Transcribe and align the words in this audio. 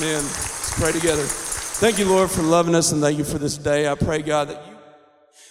Amen. 0.00 0.24
Let's 0.24 0.80
pray 0.80 0.92
together. 0.92 1.24
Thank 1.24 1.98
you, 1.98 2.06
Lord, 2.06 2.30
for 2.30 2.40
loving 2.40 2.74
us 2.74 2.90
and 2.90 3.02
thank 3.02 3.18
you 3.18 3.24
for 3.24 3.36
this 3.36 3.58
day. 3.58 3.86
I 3.86 3.94
pray, 3.94 4.22
God, 4.22 4.48
that 4.48 4.66
you 4.66 4.72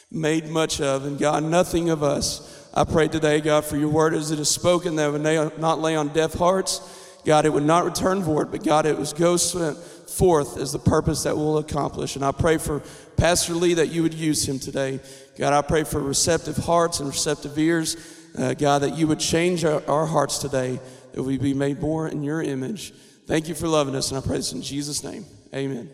made 0.09 0.47
much 0.47 0.81
of, 0.81 1.05
and 1.05 1.20
God, 1.20 1.43
nothing 1.43 1.91
of 1.91 2.02
us. 2.02 2.67
I 2.73 2.83
pray 2.83 3.09
today, 3.09 3.41
God, 3.41 3.63
for 3.63 3.77
your 3.77 3.89
word 3.89 4.16
as 4.16 4.31
it 4.31 4.39
is 4.39 4.49
spoken, 4.49 4.95
that 4.95 5.12
would 5.12 5.59
not 5.59 5.81
lay 5.81 5.95
on 5.95 6.07
deaf 6.07 6.34
hearts. 6.34 6.81
God, 7.25 7.45
it 7.45 7.54
would 7.54 7.62
not 7.62 7.85
return 7.85 8.23
void, 8.23 8.49
but 8.49 8.63
God, 8.63 8.88
it 8.88 8.98
was 8.98 9.13
go 9.13 9.38
sent 9.38 9.77
forth 9.77 10.57
as 10.57 10.71
the 10.71 10.79
purpose 10.79 11.21
that 11.23 11.38
we'll 11.38 11.59
accomplish. 11.59 12.16
And 12.16 12.25
I 12.25 12.31
pray 12.31 12.57
for 12.57 12.81
Pastor 13.18 13.54
Lee 13.54 13.75
that 13.75 13.89
you 13.89 14.02
would 14.02 14.16
use 14.16 14.50
him 14.50 14.57
today. 14.57 15.00
God, 15.38 15.54
I 15.54 15.61
pray 15.61 15.84
for 15.84 16.00
receptive 16.00 16.57
hearts 16.57 17.02
and 17.02 17.07
receptive 17.07 17.55
ears. 17.59 17.97
Uh, 18.36 18.55
God, 18.55 18.81
that 18.81 18.97
you 18.97 19.05
would 19.09 19.20
change 19.20 19.63
our, 19.63 19.86
our 19.88 20.08
hearts 20.08 20.39
today, 20.39 20.80
that 21.13 21.22
we 21.22 21.38
be 21.38 21.53
made 21.53 21.80
more 21.80 22.08
in 22.08 22.23
your 22.23 22.41
image. 22.41 22.94
Thank 23.29 23.47
you 23.47 23.53
for 23.53 23.67
loving 23.67 23.93
us, 23.95 24.09
and 24.09 24.17
I 24.17 24.25
pray 24.25 24.38
this 24.38 24.53
in 24.53 24.63
Jesus' 24.63 25.03
name. 25.03 25.23
Amen. 25.53 25.88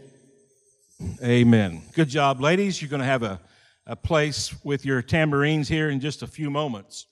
Amen. 1.22 1.82
Good 1.92 2.08
job, 2.08 2.40
ladies. 2.40 2.82
You're 2.82 2.88
going 2.88 3.02
to 3.02 3.06
have 3.06 3.24
a, 3.24 3.42
a 3.86 3.98
place 3.98 4.56
with 4.64 4.86
your 4.86 5.02
tambourines 5.02 5.68
here 5.68 5.90
in 5.90 6.00
just 6.00 6.22
a 6.22 6.28
few 6.28 6.50
moments. 6.50 7.08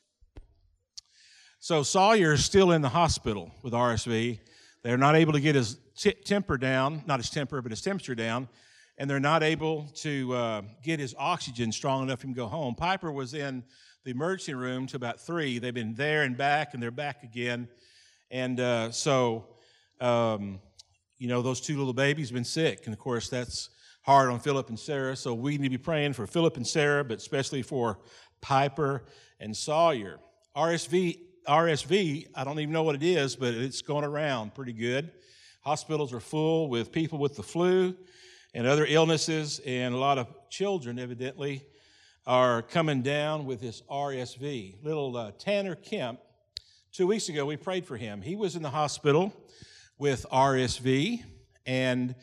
So, 1.59 1.83
Sawyer 1.83 2.31
is 2.31 2.45
still 2.45 2.71
in 2.71 2.81
the 2.81 2.87
hospital 2.87 3.51
with 3.63 3.73
RSV. 3.73 4.39
They're 4.81 4.97
not 4.97 5.17
able 5.17 5.33
to 5.33 5.41
get 5.41 5.55
his 5.55 5.75
t- 5.97 6.13
temper 6.13 6.57
down, 6.57 7.03
not 7.05 7.19
his 7.19 7.29
temper, 7.29 7.61
but 7.61 7.73
his 7.73 7.81
temperature 7.81 8.15
down, 8.15 8.47
and 8.97 9.09
they're 9.09 9.19
not 9.19 9.43
able 9.43 9.89
to 9.95 10.33
uh, 10.33 10.61
get 10.85 11.01
his 11.01 11.13
oxygen 11.19 11.69
strong 11.69 12.03
enough 12.03 12.21
for 12.21 12.27
him 12.27 12.33
to 12.33 12.37
go 12.37 12.47
home. 12.47 12.75
Piper 12.75 13.11
was 13.11 13.33
in 13.33 13.61
the 14.05 14.11
emergency 14.11 14.53
room 14.53 14.87
to 14.87 14.95
about 14.95 15.19
three. 15.19 15.59
They've 15.59 15.73
been 15.73 15.95
there 15.95 16.23
and 16.23 16.37
back, 16.37 16.73
and 16.73 16.81
they're 16.81 16.91
back 16.91 17.23
again. 17.23 17.67
And 18.31 18.61
uh, 18.61 18.91
so, 18.91 19.47
um, 20.03 20.59
you 21.17 21.29
know, 21.29 21.41
those 21.41 21.61
two 21.61 21.77
little 21.77 21.93
babies 21.93 22.29
have 22.29 22.33
been 22.33 22.43
sick. 22.43 22.81
And 22.85 22.93
of 22.93 22.99
course, 22.99 23.29
that's 23.29 23.69
hard 24.01 24.29
on 24.29 24.39
Philip 24.39 24.67
and 24.67 24.77
Sarah. 24.77 25.15
So 25.15 25.33
we 25.33 25.57
need 25.57 25.69
to 25.69 25.69
be 25.69 25.77
praying 25.77 26.13
for 26.13 26.27
Philip 26.27 26.57
and 26.57 26.67
Sarah, 26.67 27.05
but 27.05 27.19
especially 27.19 27.61
for 27.61 27.99
Piper 28.41 29.05
and 29.39 29.55
Sawyer. 29.55 30.19
RSV, 30.57 31.19
RSV, 31.47 32.27
I 32.35 32.43
don't 32.43 32.59
even 32.59 32.73
know 32.73 32.83
what 32.83 32.95
it 32.95 33.03
is, 33.03 33.37
but 33.37 33.53
it's 33.53 33.81
going 33.81 34.03
around 34.03 34.53
pretty 34.53 34.73
good. 34.73 35.09
Hospitals 35.61 36.11
are 36.11 36.19
full 36.19 36.67
with 36.67 36.91
people 36.91 37.17
with 37.17 37.37
the 37.37 37.43
flu 37.43 37.95
and 38.53 38.67
other 38.67 38.85
illnesses, 38.85 39.61
and 39.65 39.95
a 39.95 39.97
lot 39.97 40.17
of 40.17 40.27
children, 40.49 40.99
evidently, 40.99 41.63
are 42.27 42.61
coming 42.61 43.01
down 43.01 43.45
with 43.45 43.61
this 43.61 43.81
RSV. 43.89 44.83
Little 44.83 45.15
uh, 45.15 45.31
Tanner 45.39 45.75
Kemp, 45.75 46.19
two 46.91 47.07
weeks 47.07 47.29
ago, 47.29 47.45
we 47.45 47.55
prayed 47.55 47.85
for 47.85 47.95
him. 47.95 48.21
He 48.21 48.35
was 48.35 48.57
in 48.57 48.61
the 48.61 48.69
hospital 48.69 49.33
with 49.97 50.25
RSV, 50.31 51.23
and 51.65 52.15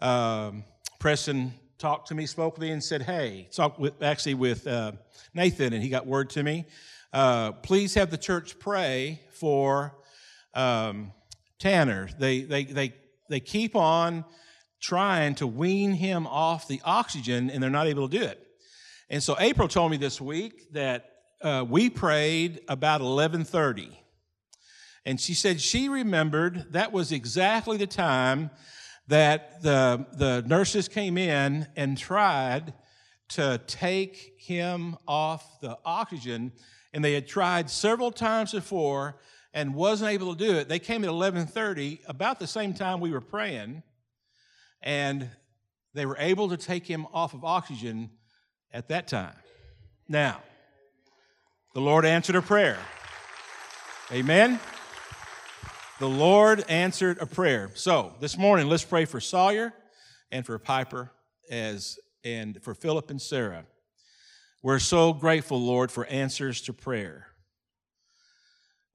um, 0.00 0.64
Preston 0.98 1.54
talked 1.78 2.08
to 2.08 2.14
me, 2.14 2.26
spoke 2.26 2.56
to 2.56 2.60
me, 2.60 2.70
and 2.70 2.82
said, 2.82 3.02
"Hey," 3.02 3.48
talked 3.52 3.78
with 3.78 4.02
actually 4.02 4.34
with 4.34 4.66
uh, 4.66 4.92
Nathan, 5.34 5.72
and 5.72 5.82
he 5.82 5.88
got 5.88 6.06
word 6.06 6.30
to 6.30 6.42
me. 6.42 6.64
Uh, 7.12 7.52
please 7.52 7.94
have 7.94 8.10
the 8.10 8.18
church 8.18 8.58
pray 8.58 9.20
for 9.32 9.94
um, 10.54 11.12
Tanner. 11.58 12.08
They 12.18 12.42
they 12.42 12.64
they 12.64 12.94
they 13.28 13.40
keep 13.40 13.76
on 13.76 14.24
trying 14.80 15.34
to 15.36 15.46
wean 15.46 15.92
him 15.92 16.26
off 16.26 16.68
the 16.68 16.80
oxygen, 16.84 17.50
and 17.50 17.62
they're 17.62 17.70
not 17.70 17.86
able 17.86 18.08
to 18.08 18.18
do 18.18 18.24
it. 18.24 18.46
And 19.08 19.22
so 19.22 19.36
April 19.38 19.68
told 19.68 19.90
me 19.90 19.96
this 19.96 20.20
week 20.20 20.72
that 20.72 21.10
uh, 21.42 21.64
we 21.68 21.90
prayed 21.90 22.60
about 22.68 23.00
11:30, 23.00 23.96
and 25.04 25.20
she 25.20 25.34
said 25.34 25.60
she 25.60 25.88
remembered 25.88 26.72
that 26.72 26.92
was 26.92 27.12
exactly 27.12 27.76
the 27.76 27.86
time 27.86 28.50
that 29.08 29.62
the 29.62 30.06
the 30.12 30.42
nurses 30.46 30.88
came 30.88 31.18
in 31.18 31.66
and 31.76 31.96
tried 31.98 32.72
to 33.28 33.60
take 33.66 34.34
him 34.38 34.96
off 35.06 35.60
the 35.60 35.78
oxygen, 35.84 36.52
and 36.92 37.04
they 37.04 37.14
had 37.14 37.26
tried 37.26 37.70
several 37.70 38.10
times 38.10 38.52
before 38.52 39.20
and 39.52 39.74
wasn't 39.74 40.10
able 40.10 40.34
to 40.34 40.44
do 40.44 40.56
it. 40.56 40.68
They 40.68 40.78
came 40.78 41.04
at 41.04 41.10
11:30, 41.10 42.00
about 42.06 42.38
the 42.38 42.46
same 42.46 42.74
time 42.74 43.00
we 43.00 43.10
were 43.10 43.20
praying, 43.20 43.82
and 44.82 45.28
they 45.94 46.06
were 46.06 46.16
able 46.18 46.48
to 46.50 46.56
take 46.56 46.86
him 46.86 47.06
off 47.12 47.34
of 47.34 47.44
oxygen 47.44 48.10
at 48.72 48.88
that 48.88 49.08
time. 49.08 49.34
Now, 50.08 50.42
the 51.74 51.80
Lord 51.80 52.04
answered 52.04 52.36
a 52.36 52.42
prayer. 52.42 52.78
Amen. 54.12 54.60
The 56.00 56.08
Lord 56.08 56.64
answered 56.66 57.18
a 57.20 57.26
prayer. 57.26 57.70
So 57.74 58.14
this 58.20 58.38
morning, 58.38 58.68
let's 58.68 58.86
pray 58.86 59.04
for 59.04 59.20
Sawyer 59.20 59.74
and 60.32 60.46
for 60.46 60.58
Piper 60.58 61.12
as 61.50 61.98
and 62.24 62.58
for 62.62 62.74
Philip 62.74 63.10
and 63.10 63.20
Sarah. 63.20 63.66
We're 64.62 64.78
so 64.78 65.12
grateful, 65.12 65.60
Lord, 65.60 65.92
for 65.92 66.06
answers 66.06 66.62
to 66.62 66.72
prayer. 66.72 67.26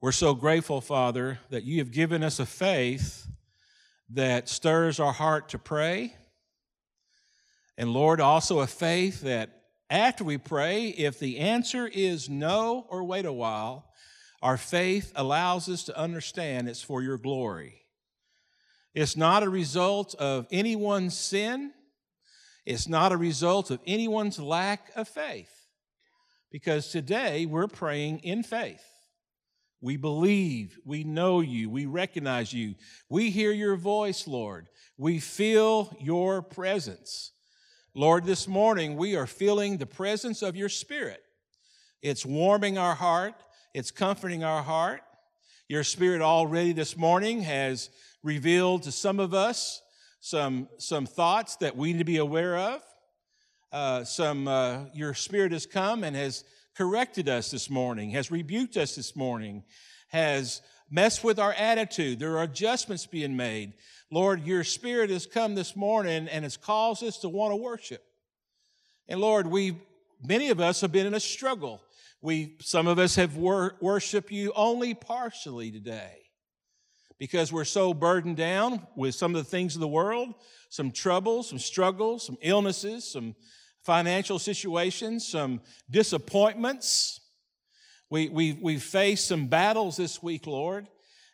We're 0.00 0.10
so 0.10 0.34
grateful, 0.34 0.80
Father, 0.80 1.38
that 1.50 1.62
you 1.62 1.78
have 1.78 1.92
given 1.92 2.24
us 2.24 2.40
a 2.40 2.46
faith 2.46 3.28
that 4.10 4.48
stirs 4.48 4.98
our 4.98 5.12
heart 5.12 5.50
to 5.50 5.60
pray. 5.60 6.16
And 7.78 7.92
Lord, 7.92 8.20
also 8.20 8.58
a 8.58 8.66
faith 8.66 9.20
that 9.20 9.62
after 9.88 10.24
we 10.24 10.38
pray, 10.38 10.88
if 10.88 11.20
the 11.20 11.38
answer 11.38 11.86
is 11.86 12.28
no 12.28 12.84
or 12.90 13.04
wait 13.04 13.26
a 13.26 13.32
while, 13.32 13.85
our 14.46 14.56
faith 14.56 15.12
allows 15.16 15.68
us 15.68 15.82
to 15.82 15.98
understand 15.98 16.68
it's 16.68 16.80
for 16.80 17.02
your 17.02 17.18
glory. 17.18 17.82
It's 18.94 19.16
not 19.16 19.42
a 19.42 19.50
result 19.50 20.14
of 20.20 20.46
anyone's 20.52 21.18
sin. 21.18 21.72
It's 22.64 22.86
not 22.86 23.10
a 23.10 23.16
result 23.16 23.72
of 23.72 23.80
anyone's 23.88 24.38
lack 24.38 24.92
of 24.94 25.08
faith. 25.08 25.50
Because 26.52 26.92
today 26.92 27.44
we're 27.44 27.66
praying 27.66 28.20
in 28.20 28.44
faith. 28.44 28.84
We 29.80 29.96
believe, 29.96 30.78
we 30.84 31.02
know 31.02 31.40
you, 31.40 31.68
we 31.68 31.86
recognize 31.86 32.52
you, 32.52 32.76
we 33.10 33.30
hear 33.30 33.50
your 33.50 33.74
voice, 33.74 34.28
Lord. 34.28 34.68
We 34.96 35.18
feel 35.18 35.92
your 35.98 36.40
presence. 36.40 37.32
Lord, 37.94 38.24
this 38.24 38.46
morning 38.46 38.96
we 38.96 39.16
are 39.16 39.26
feeling 39.26 39.78
the 39.78 39.86
presence 39.86 40.40
of 40.40 40.54
your 40.54 40.68
Spirit. 40.68 41.20
It's 42.00 42.24
warming 42.24 42.78
our 42.78 42.94
heart, 42.94 43.34
it's 43.76 43.90
comforting 43.90 44.42
our 44.42 44.62
heart. 44.62 45.02
Your 45.68 45.84
Spirit 45.84 46.22
already 46.22 46.72
this 46.72 46.96
morning 46.96 47.42
has 47.42 47.90
revealed 48.22 48.84
to 48.84 48.90
some 48.90 49.20
of 49.20 49.34
us 49.34 49.82
some, 50.20 50.70
some 50.78 51.04
thoughts 51.04 51.56
that 51.56 51.76
we 51.76 51.92
need 51.92 51.98
to 51.98 52.04
be 52.06 52.16
aware 52.16 52.56
of. 52.56 52.82
Uh, 53.70 54.02
some, 54.02 54.48
uh, 54.48 54.84
your 54.94 55.12
Spirit 55.12 55.52
has 55.52 55.66
come 55.66 56.04
and 56.04 56.16
has 56.16 56.44
corrected 56.74 57.28
us 57.28 57.50
this 57.50 57.68
morning, 57.68 58.08
has 58.12 58.30
rebuked 58.30 58.78
us 58.78 58.94
this 58.94 59.14
morning, 59.14 59.62
has 60.08 60.62
messed 60.90 61.22
with 61.22 61.38
our 61.38 61.52
attitude. 61.52 62.18
There 62.18 62.38
are 62.38 62.44
adjustments 62.44 63.04
being 63.04 63.36
made. 63.36 63.74
Lord, 64.10 64.46
your 64.46 64.64
spirit 64.64 65.10
has 65.10 65.26
come 65.26 65.54
this 65.54 65.76
morning 65.76 66.28
and 66.28 66.44
has 66.44 66.56
caused 66.56 67.04
us 67.04 67.18
to 67.18 67.28
want 67.28 67.52
to 67.52 67.56
worship. 67.56 68.02
And 69.06 69.20
Lord, 69.20 69.46
we 69.46 69.76
many 70.24 70.48
of 70.48 70.60
us 70.60 70.80
have 70.80 70.92
been 70.92 71.06
in 71.06 71.12
a 71.12 71.20
struggle. 71.20 71.82
We 72.22 72.56
some 72.60 72.86
of 72.86 72.98
us 72.98 73.16
have 73.16 73.36
wor- 73.36 73.76
worshiped 73.80 74.30
you 74.30 74.52
only 74.56 74.94
partially 74.94 75.70
today 75.70 76.18
because 77.18 77.52
we're 77.52 77.64
so 77.64 77.94
burdened 77.94 78.36
down 78.36 78.86
with 78.96 79.14
some 79.14 79.34
of 79.34 79.42
the 79.42 79.50
things 79.50 79.74
of 79.74 79.80
the 79.80 79.88
world, 79.88 80.34
some 80.68 80.90
troubles, 80.90 81.48
some 81.48 81.58
struggles, 81.58 82.26
some 82.26 82.36
illnesses, 82.42 83.10
some 83.10 83.34
financial 83.84 84.38
situations, 84.38 85.26
some 85.26 85.60
disappointments. 85.90 87.20
We, 88.10 88.28
we, 88.28 88.52
we 88.52 88.78
faced 88.78 89.26
some 89.26 89.46
battles 89.46 89.96
this 89.96 90.22
week, 90.22 90.46
Lord 90.46 90.86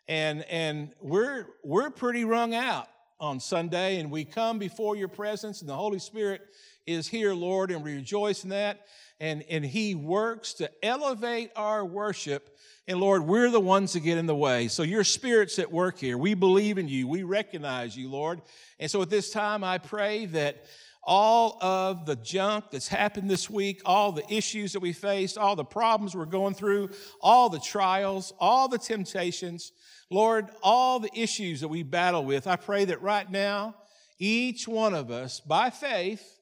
and 0.08 0.44
and 0.50 0.90
we're 1.00 1.46
we're 1.62 1.90
pretty 1.90 2.24
wrung 2.24 2.54
out 2.54 2.88
on 3.20 3.38
Sunday, 3.38 4.00
and 4.00 4.10
we 4.10 4.24
come 4.24 4.58
before 4.58 4.96
your 4.96 5.08
presence, 5.08 5.60
and 5.60 5.70
the 5.70 5.76
Holy 5.76 6.00
Spirit 6.00 6.42
is 6.86 7.06
here, 7.06 7.32
Lord, 7.34 7.70
and 7.70 7.84
we 7.84 7.94
rejoice 7.94 8.42
in 8.42 8.50
that. 8.50 8.80
And, 9.22 9.44
and 9.48 9.64
He 9.64 9.94
works 9.94 10.54
to 10.54 10.68
elevate 10.84 11.52
our 11.54 11.84
worship. 11.84 12.58
And 12.88 12.98
Lord, 12.98 13.22
we're 13.22 13.50
the 13.50 13.60
ones 13.60 13.92
that 13.92 14.00
get 14.00 14.18
in 14.18 14.26
the 14.26 14.34
way. 14.34 14.66
So 14.66 14.82
your 14.82 15.04
Spirit's 15.04 15.60
at 15.60 15.70
work 15.70 15.98
here. 15.98 16.18
We 16.18 16.34
believe 16.34 16.76
in 16.76 16.88
you. 16.88 17.06
We 17.06 17.22
recognize 17.22 17.96
you, 17.96 18.10
Lord. 18.10 18.42
And 18.80 18.90
so 18.90 19.00
at 19.00 19.10
this 19.10 19.30
time, 19.30 19.62
I 19.62 19.78
pray 19.78 20.26
that 20.26 20.64
all 21.04 21.56
of 21.62 22.04
the 22.04 22.16
junk 22.16 22.64
that's 22.72 22.88
happened 22.88 23.30
this 23.30 23.48
week, 23.48 23.80
all 23.84 24.10
the 24.10 24.24
issues 24.28 24.72
that 24.72 24.80
we 24.80 24.92
faced, 24.92 25.38
all 25.38 25.54
the 25.54 25.64
problems 25.64 26.16
we're 26.16 26.24
going 26.24 26.54
through, 26.54 26.90
all 27.20 27.48
the 27.48 27.60
trials, 27.60 28.32
all 28.40 28.66
the 28.66 28.78
temptations, 28.78 29.70
Lord, 30.10 30.48
all 30.64 30.98
the 30.98 31.10
issues 31.14 31.60
that 31.60 31.68
we 31.68 31.84
battle 31.84 32.24
with, 32.24 32.48
I 32.48 32.56
pray 32.56 32.86
that 32.86 33.02
right 33.02 33.30
now, 33.30 33.76
each 34.18 34.66
one 34.66 34.94
of 34.94 35.12
us, 35.12 35.38
by 35.38 35.70
faith, 35.70 36.40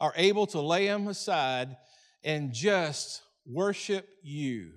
are 0.00 0.12
able 0.16 0.46
to 0.48 0.60
lay 0.60 0.86
them 0.86 1.06
aside 1.08 1.76
and 2.24 2.52
just 2.52 3.22
worship 3.46 4.08
you, 4.22 4.72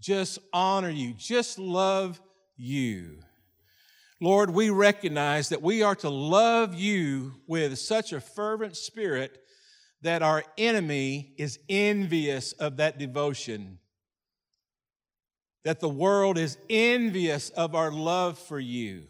just 0.00 0.38
honor 0.52 0.90
you, 0.90 1.14
just 1.14 1.58
love 1.58 2.20
you. 2.56 3.18
Lord, 4.20 4.50
we 4.50 4.70
recognize 4.70 5.50
that 5.50 5.62
we 5.62 5.82
are 5.82 5.96
to 5.96 6.08
love 6.08 6.74
you 6.74 7.34
with 7.46 7.78
such 7.78 8.12
a 8.12 8.20
fervent 8.20 8.76
spirit 8.76 9.38
that 10.02 10.22
our 10.22 10.44
enemy 10.58 11.34
is 11.38 11.58
envious 11.68 12.52
of 12.52 12.76
that 12.76 12.98
devotion, 12.98 13.78
that 15.64 15.80
the 15.80 15.88
world 15.88 16.38
is 16.38 16.58
envious 16.68 17.50
of 17.50 17.74
our 17.74 17.90
love 17.90 18.38
for 18.38 18.60
you. 18.60 19.04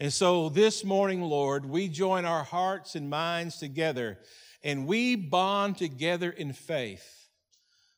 And 0.00 0.12
so 0.12 0.48
this 0.48 0.84
morning, 0.84 1.22
Lord, 1.22 1.66
we 1.66 1.88
join 1.88 2.24
our 2.24 2.44
hearts 2.44 2.94
and 2.94 3.10
minds 3.10 3.58
together 3.58 4.18
and 4.62 4.86
we 4.86 5.14
bond 5.16 5.76
together 5.76 6.30
in 6.30 6.52
faith, 6.52 7.28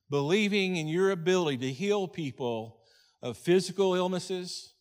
believing 0.09 0.77
in 0.77 0.89
your 0.89 1.11
ability 1.11 1.59
to 1.59 1.73
heal 1.73 2.07
people 2.07 2.81
of 3.23 3.37
physical 3.37 3.95
illnesses, 3.95 4.75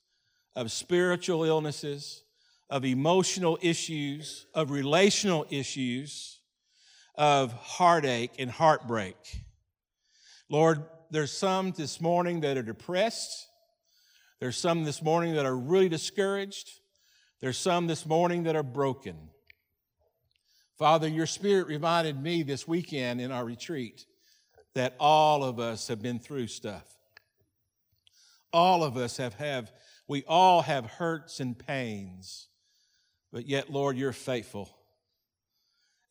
of 0.56 0.72
spiritual 0.72 1.44
illnesses, 1.44 2.24
of 2.70 2.86
emotional 2.86 3.58
issues, 3.62 4.46
of 4.54 4.72
relational 4.72 5.46
issues, 5.50 6.40
of 7.16 7.52
heartache 7.54 8.32
and 8.40 8.50
heartbreak. 8.50 9.16
Lord, 10.50 10.84
there's 11.12 11.36
some 11.36 11.72
this 11.72 12.00
morning 12.00 12.42
that 12.42 12.58
are 12.58 12.64
depressed. 12.64 13.48
There's 14.40 14.58
some 14.58 14.84
this 14.84 15.02
morning 15.02 15.36
that 15.36 15.46
are 15.46 15.58
really 15.58 15.90
discouraged. 15.90 16.70
There's 17.42 17.58
some 17.58 17.88
this 17.88 18.06
morning 18.06 18.44
that 18.44 18.56
are 18.56 18.64
broken. 18.64 19.18
Father, 20.80 21.10
your 21.10 21.26
spirit 21.26 21.68
reminded 21.68 22.24
me 22.24 22.42
this 22.42 22.66
weekend 22.66 23.20
in 23.20 23.34
our 23.34 23.44
retreat 23.44 24.06
that 24.76 24.96
all 24.98 25.44
of 25.44 25.60
us 25.60 25.90
have 25.90 26.02
been 26.02 26.20
through 26.20 26.48
stuff. 26.48 26.86
All 28.54 28.86
of 28.86 28.96
us 28.96 29.18
have, 29.18 29.34
have 29.34 29.74
we 30.08 30.24
all 30.26 30.62
have 30.62 30.86
hurts 30.86 31.42
and 31.42 31.60
pains, 31.60 32.48
but 33.34 33.46
yet, 33.46 33.70
Lord, 33.70 33.98
you're 33.98 34.14
faithful. 34.14 34.74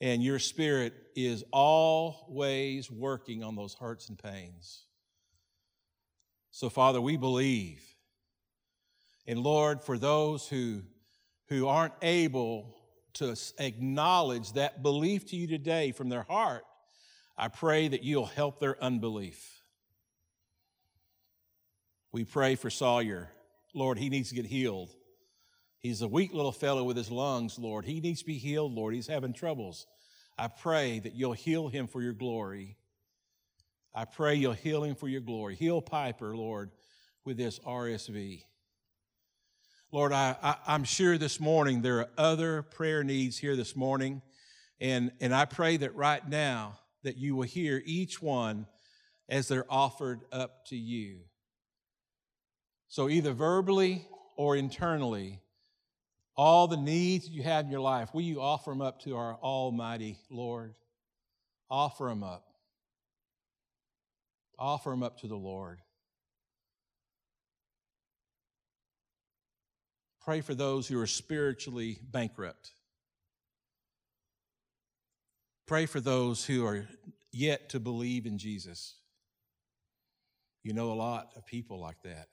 And 0.02 0.22
your 0.22 0.38
spirit 0.38 0.92
is 1.16 1.44
always 1.50 2.90
working 2.90 3.42
on 3.42 3.56
those 3.56 3.72
hurts 3.72 4.10
and 4.10 4.18
pains. 4.18 4.84
So, 6.50 6.68
Father, 6.68 7.00
we 7.00 7.16
believe. 7.16 7.82
And 9.26 9.40
Lord, 9.40 9.82
for 9.82 9.96
those 9.96 10.46
who, 10.46 10.82
who 11.48 11.66
aren't 11.66 11.94
able 12.02 12.77
to 13.18 13.36
acknowledge 13.58 14.52
that 14.52 14.82
belief 14.82 15.26
to 15.26 15.36
you 15.36 15.46
today 15.46 15.92
from 15.92 16.08
their 16.08 16.22
heart, 16.22 16.64
I 17.36 17.48
pray 17.48 17.88
that 17.88 18.02
you'll 18.02 18.26
help 18.26 18.58
their 18.58 18.82
unbelief. 18.82 19.62
We 22.12 22.24
pray 22.24 22.54
for 22.54 22.70
Sawyer. 22.70 23.30
Lord, 23.74 23.98
he 23.98 24.08
needs 24.08 24.30
to 24.30 24.34
get 24.34 24.46
healed. 24.46 24.90
He's 25.78 26.02
a 26.02 26.08
weak 26.08 26.32
little 26.32 26.52
fellow 26.52 26.82
with 26.82 26.96
his 26.96 27.10
lungs, 27.10 27.58
Lord. 27.58 27.84
He 27.84 28.00
needs 28.00 28.20
to 28.20 28.26
be 28.26 28.38
healed, 28.38 28.72
Lord. 28.72 28.94
He's 28.94 29.06
having 29.06 29.32
troubles. 29.32 29.86
I 30.36 30.48
pray 30.48 30.98
that 31.00 31.14
you'll 31.14 31.32
heal 31.32 31.68
him 31.68 31.86
for 31.86 32.02
your 32.02 32.12
glory. 32.12 32.76
I 33.94 34.04
pray 34.04 34.34
you'll 34.34 34.52
heal 34.52 34.82
him 34.82 34.94
for 34.94 35.08
your 35.08 35.20
glory. 35.20 35.54
Heal 35.54 35.80
Piper, 35.80 36.36
Lord, 36.36 36.70
with 37.24 37.36
this 37.36 37.58
RSV. 37.60 38.42
Lord, 39.90 40.12
I, 40.12 40.36
I, 40.42 40.74
am 40.74 40.84
sure 40.84 41.16
this 41.16 41.40
morning 41.40 41.80
there 41.80 42.00
are 42.00 42.10
other 42.18 42.60
prayer 42.62 43.02
needs 43.02 43.38
here 43.38 43.56
this 43.56 43.74
morning. 43.74 44.20
And, 44.80 45.12
and 45.18 45.34
I 45.34 45.46
pray 45.46 45.78
that 45.78 45.94
right 45.94 46.26
now 46.28 46.78
that 47.04 47.16
you 47.16 47.34
will 47.34 47.44
hear 47.44 47.82
each 47.86 48.20
one 48.20 48.66
as 49.30 49.48
they're 49.48 49.70
offered 49.70 50.20
up 50.30 50.66
to 50.66 50.76
you. 50.76 51.20
So, 52.88 53.08
either 53.08 53.32
verbally 53.32 54.06
or 54.36 54.56
internally, 54.56 55.40
all 56.36 56.68
the 56.68 56.76
needs 56.76 57.28
you 57.28 57.42
have 57.42 57.64
in 57.64 57.70
your 57.70 57.80
life, 57.80 58.12
will 58.12 58.22
you 58.22 58.42
offer 58.42 58.70
them 58.70 58.82
up 58.82 59.00
to 59.02 59.16
our 59.16 59.36
Almighty 59.36 60.18
Lord? 60.30 60.74
Offer 61.70 62.04
them 62.04 62.22
up. 62.22 62.44
Offer 64.58 64.90
them 64.90 65.02
up 65.02 65.20
to 65.20 65.28
the 65.28 65.36
Lord. 65.36 65.80
Pray 70.28 70.42
for 70.42 70.54
those 70.54 70.86
who 70.86 71.00
are 71.00 71.06
spiritually 71.06 71.98
bankrupt. 72.02 72.72
Pray 75.66 75.86
for 75.86 76.00
those 76.00 76.44
who 76.44 76.66
are 76.66 76.86
yet 77.32 77.70
to 77.70 77.80
believe 77.80 78.26
in 78.26 78.36
Jesus. 78.36 78.96
You 80.62 80.74
know 80.74 80.92
a 80.92 81.00
lot 81.00 81.30
of 81.34 81.46
people 81.46 81.80
like 81.80 82.02
that. 82.02 82.28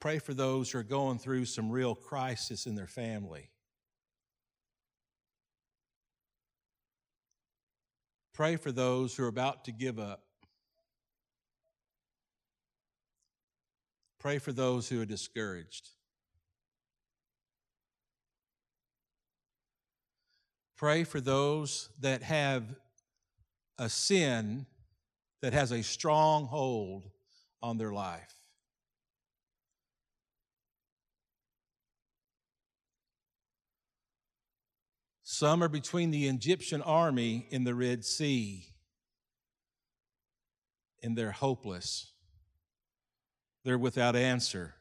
Pray 0.00 0.18
for 0.18 0.32
those 0.32 0.70
who 0.70 0.78
are 0.78 0.82
going 0.82 1.18
through 1.18 1.44
some 1.44 1.70
real 1.70 1.94
crisis 1.94 2.64
in 2.64 2.74
their 2.74 2.86
family. 2.86 3.50
Pray 8.32 8.56
for 8.56 8.72
those 8.72 9.14
who 9.14 9.24
are 9.24 9.28
about 9.28 9.66
to 9.66 9.72
give 9.72 9.98
up. 9.98 10.25
Pray 14.26 14.38
for 14.38 14.50
those 14.50 14.88
who 14.88 15.00
are 15.00 15.06
discouraged. 15.06 15.90
Pray 20.76 21.04
for 21.04 21.20
those 21.20 21.90
that 22.00 22.24
have 22.24 22.64
a 23.78 23.88
sin 23.88 24.66
that 25.42 25.52
has 25.52 25.70
a 25.70 25.80
strong 25.80 26.46
hold 26.46 27.08
on 27.62 27.78
their 27.78 27.92
life. 27.92 28.34
Some 35.22 35.62
are 35.62 35.68
between 35.68 36.10
the 36.10 36.26
Egyptian 36.26 36.82
army 36.82 37.46
in 37.50 37.62
the 37.62 37.76
Red 37.76 38.04
Sea, 38.04 38.74
and 41.00 41.16
they're 41.16 41.30
hopeless. 41.30 42.10
They're 43.66 43.76
without 43.76 44.14
answer. 44.14 44.76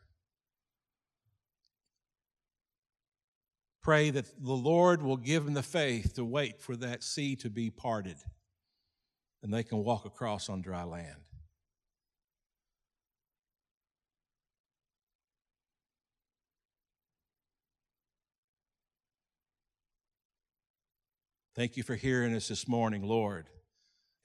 Pray 3.81 4.11
that 4.11 4.27
the 4.39 4.53
Lord 4.53 5.01
will 5.01 5.17
give 5.17 5.43
them 5.43 5.55
the 5.55 5.63
faith 5.63 6.13
to 6.13 6.23
wait 6.23 6.61
for 6.61 6.75
that 6.75 7.01
sea 7.01 7.35
to 7.37 7.49
be 7.49 7.71
parted 7.71 8.17
and 9.41 9.51
they 9.51 9.63
can 9.63 9.83
walk 9.83 10.05
across 10.05 10.50
on 10.50 10.62
dry 10.62 10.83
land. 10.83 11.17
Thank 21.55 21.75
you 21.75 21.81
for 21.81 21.95
hearing 21.95 22.36
us 22.36 22.50
this 22.50 22.67
morning, 22.67 23.01
Lord. 23.01 23.50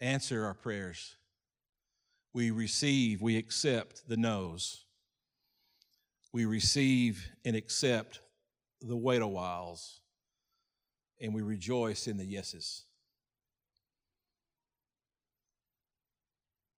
Answer 0.02 0.44
our 0.44 0.52
prayers. 0.52 1.16
We 2.32 2.50
receive, 2.50 3.20
we 3.22 3.36
accept 3.36 4.08
the 4.08 4.16
no's. 4.16 4.84
We 6.32 6.44
receive 6.44 7.28
and 7.44 7.56
accept 7.56 8.20
the 8.80 8.96
wait 8.96 9.22
a 9.22 9.26
whiles. 9.26 10.00
And 11.20 11.34
we 11.34 11.42
rejoice 11.42 12.06
in 12.06 12.16
the 12.16 12.24
yeses. 12.24 12.84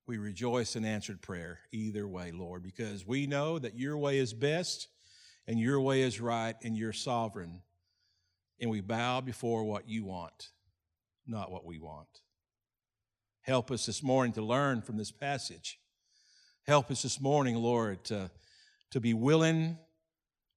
We 0.06 0.18
rejoice 0.18 0.74
in 0.74 0.84
answered 0.84 1.22
prayer 1.22 1.60
either 1.70 2.08
way, 2.08 2.32
Lord, 2.32 2.62
because 2.62 3.06
we 3.06 3.26
know 3.26 3.58
that 3.58 3.78
your 3.78 3.96
way 3.96 4.18
is 4.18 4.34
best 4.34 4.88
and 5.46 5.60
your 5.60 5.80
way 5.80 6.02
is 6.02 6.20
right 6.20 6.56
and 6.62 6.76
you're 6.76 6.92
sovereign 6.92 7.62
and 8.60 8.70
we 8.70 8.80
bow 8.80 9.20
before 9.20 9.64
what 9.64 9.88
you 9.88 10.04
want, 10.04 10.50
not 11.26 11.50
what 11.50 11.64
we 11.64 11.78
want. 11.78 12.08
Help 13.42 13.70
us 13.70 13.86
this 13.86 14.02
morning 14.02 14.32
to 14.32 14.42
learn 14.42 14.82
from 14.82 14.96
this 14.96 15.10
passage. 15.10 15.78
Help 16.64 16.90
us 16.90 17.02
this 17.02 17.20
morning, 17.20 17.56
Lord, 17.56 18.04
to, 18.04 18.30
to 18.92 19.00
be 19.00 19.14
willing 19.14 19.78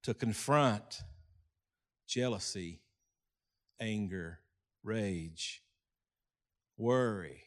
to 0.03 0.13
confront 0.13 1.01
jealousy, 2.07 2.81
anger, 3.79 4.39
rage, 4.83 5.63
worry, 6.77 7.41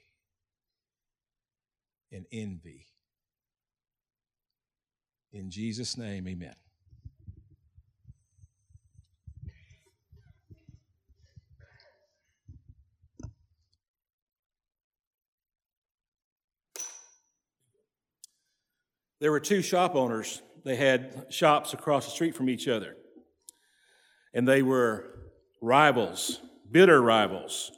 and 2.11 2.26
envy. 2.33 2.87
In 5.33 5.50
Jesus' 5.50 5.97
name, 5.97 6.26
amen. 6.26 6.57
There 19.21 19.31
were 19.31 19.41
two 19.41 19.63
shop 19.63 19.95
owners. 19.95 20.43
They 20.65 20.77
had 20.77 21.27
shops 21.31 21.73
across 21.73 22.05
the 22.05 22.11
street 22.13 22.35
from 22.35 22.49
each 22.49 22.69
other. 22.69 22.97
And 24.35 24.47
they 24.47 24.63
were 24.63 25.07
rivals, 25.61 26.41
bitter 26.71 27.01
rivals. 27.01 27.73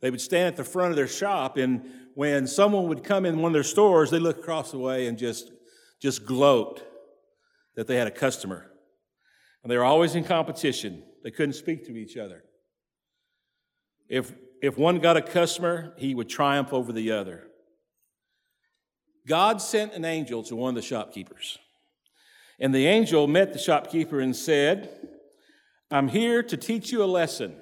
They 0.00 0.10
would 0.10 0.20
stand 0.20 0.48
at 0.48 0.56
the 0.56 0.64
front 0.64 0.90
of 0.90 0.96
their 0.96 1.08
shop, 1.08 1.56
and 1.56 1.84
when 2.14 2.46
someone 2.46 2.88
would 2.88 3.04
come 3.04 3.24
in 3.24 3.38
one 3.38 3.50
of 3.50 3.54
their 3.54 3.62
stores, 3.62 4.10
they'd 4.10 4.18
look 4.18 4.38
across 4.38 4.70
the 4.70 4.78
way 4.78 5.06
and 5.06 5.16
just 5.16 5.50
just 6.02 6.26
gloat 6.26 6.82
that 7.76 7.86
they 7.86 7.94
had 7.94 8.08
a 8.08 8.12
customer. 8.12 8.68
And 9.62 9.70
they 9.70 9.76
were 9.76 9.84
always 9.84 10.16
in 10.16 10.24
competition. 10.24 11.04
They 11.22 11.30
couldn't 11.30 11.52
speak 11.52 11.86
to 11.86 11.96
each 11.96 12.16
other. 12.16 12.42
If, 14.08 14.32
if 14.60 14.76
one 14.76 14.98
got 14.98 15.16
a 15.16 15.22
customer, 15.22 15.94
he 15.96 16.16
would 16.16 16.28
triumph 16.28 16.72
over 16.72 16.92
the 16.92 17.12
other. 17.12 17.44
God 19.26 19.60
sent 19.62 19.92
an 19.92 20.04
angel 20.04 20.42
to 20.44 20.56
one 20.56 20.70
of 20.70 20.74
the 20.74 20.82
shopkeepers. 20.82 21.58
And 22.58 22.74
the 22.74 22.86
angel 22.86 23.26
met 23.26 23.52
the 23.52 23.58
shopkeeper 23.58 24.20
and 24.20 24.34
said, 24.34 24.90
I'm 25.90 26.08
here 26.08 26.42
to 26.42 26.56
teach 26.56 26.90
you 26.92 27.02
a 27.02 27.06
lesson. 27.06 27.56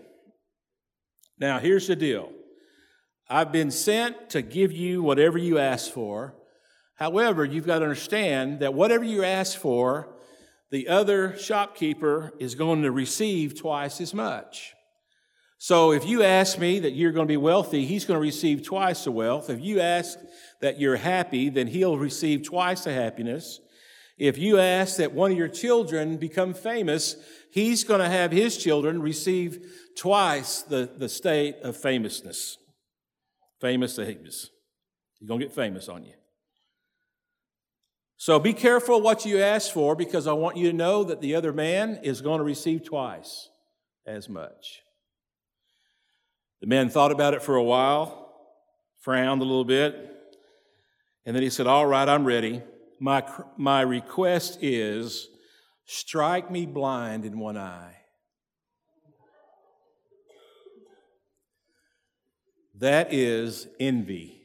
Now, 1.38 1.58
here's 1.58 1.86
the 1.86 1.96
deal 1.96 2.30
I've 3.28 3.52
been 3.52 3.70
sent 3.70 4.30
to 4.30 4.42
give 4.42 4.72
you 4.72 5.02
whatever 5.02 5.38
you 5.38 5.58
ask 5.58 5.90
for. 5.90 6.34
However, 6.96 7.44
you've 7.44 7.66
got 7.66 7.78
to 7.78 7.86
understand 7.86 8.60
that 8.60 8.74
whatever 8.74 9.04
you 9.04 9.24
ask 9.24 9.58
for, 9.58 10.08
the 10.70 10.88
other 10.88 11.36
shopkeeper 11.38 12.32
is 12.38 12.54
going 12.54 12.82
to 12.82 12.90
receive 12.90 13.58
twice 13.58 14.00
as 14.00 14.12
much. 14.12 14.74
So 15.62 15.92
if 15.92 16.06
you 16.06 16.22
ask 16.22 16.58
me 16.58 16.78
that 16.78 16.92
you're 16.92 17.12
going 17.12 17.26
to 17.26 17.32
be 17.32 17.36
wealthy, 17.36 17.84
he's 17.84 18.06
going 18.06 18.16
to 18.16 18.22
receive 18.22 18.62
twice 18.62 19.04
the 19.04 19.12
wealth. 19.12 19.50
If 19.50 19.60
you 19.60 19.78
ask 19.78 20.18
that 20.62 20.80
you're 20.80 20.96
happy, 20.96 21.50
then 21.50 21.66
he'll 21.66 21.98
receive 21.98 22.44
twice 22.44 22.84
the 22.84 22.94
happiness. 22.94 23.60
If 24.16 24.38
you 24.38 24.58
ask 24.58 24.96
that 24.96 25.12
one 25.12 25.32
of 25.32 25.36
your 25.36 25.48
children 25.48 26.16
become 26.16 26.54
famous, 26.54 27.14
he's 27.50 27.84
going 27.84 28.00
to 28.00 28.08
have 28.08 28.32
his 28.32 28.56
children 28.56 29.02
receive 29.02 29.70
twice 29.98 30.62
the, 30.62 30.88
the 30.96 31.10
state 31.10 31.56
of 31.62 31.76
famousness. 31.76 32.56
Famous 33.60 33.96
famous. 33.96 34.48
He's 35.18 35.28
going 35.28 35.40
to 35.40 35.46
get 35.46 35.54
famous 35.54 35.90
on 35.90 36.04
you. 36.04 36.14
So 38.16 38.38
be 38.38 38.54
careful 38.54 39.02
what 39.02 39.26
you 39.26 39.42
ask 39.42 39.70
for 39.70 39.94
because 39.94 40.26
I 40.26 40.32
want 40.32 40.56
you 40.56 40.70
to 40.70 40.76
know 40.76 41.04
that 41.04 41.20
the 41.20 41.34
other 41.34 41.52
man 41.52 42.00
is 42.02 42.22
going 42.22 42.38
to 42.38 42.44
receive 42.44 42.82
twice 42.82 43.50
as 44.06 44.26
much. 44.26 44.80
The 46.60 46.66
man 46.66 46.90
thought 46.90 47.12
about 47.12 47.34
it 47.34 47.42
for 47.42 47.56
a 47.56 47.62
while, 47.62 48.32
frowned 48.98 49.40
a 49.40 49.44
little 49.44 49.64
bit, 49.64 50.10
and 51.24 51.34
then 51.34 51.42
he 51.42 51.50
said, 51.50 51.66
All 51.66 51.86
right, 51.86 52.08
I'm 52.08 52.24
ready. 52.24 52.62
My, 52.98 53.24
my 53.56 53.80
request 53.80 54.58
is 54.60 55.28
strike 55.86 56.50
me 56.50 56.66
blind 56.66 57.24
in 57.24 57.38
one 57.38 57.56
eye. 57.56 57.96
That 62.80 63.12
is 63.12 63.68
envy. 63.78 64.40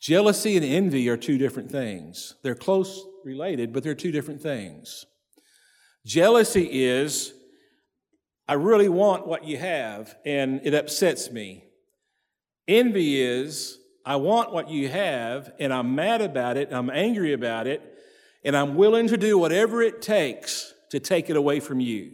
Jealousy 0.00 0.56
and 0.56 0.64
envy 0.64 1.08
are 1.08 1.16
two 1.16 1.38
different 1.38 1.70
things. 1.70 2.34
They're 2.42 2.54
close 2.54 3.04
related, 3.24 3.72
but 3.72 3.82
they're 3.82 3.94
two 3.94 4.10
different 4.10 4.40
things. 4.40 5.06
Jealousy 6.06 6.68
is, 6.72 7.34
I 8.50 8.54
really 8.54 8.88
want 8.88 9.28
what 9.28 9.44
you 9.44 9.58
have, 9.58 10.16
and 10.26 10.60
it 10.64 10.74
upsets 10.74 11.30
me. 11.30 11.66
Envy 12.66 13.22
is, 13.22 13.78
I 14.04 14.16
want 14.16 14.52
what 14.52 14.68
you 14.68 14.88
have, 14.88 15.52
and 15.60 15.72
I'm 15.72 15.94
mad 15.94 16.20
about 16.20 16.56
it, 16.56 16.72
I'm 16.72 16.90
angry 16.90 17.32
about 17.32 17.68
it, 17.68 17.80
and 18.44 18.56
I'm 18.56 18.74
willing 18.74 19.06
to 19.06 19.16
do 19.16 19.38
whatever 19.38 19.82
it 19.82 20.02
takes 20.02 20.74
to 20.90 20.98
take 20.98 21.30
it 21.30 21.36
away 21.36 21.60
from 21.60 21.78
you. 21.78 22.10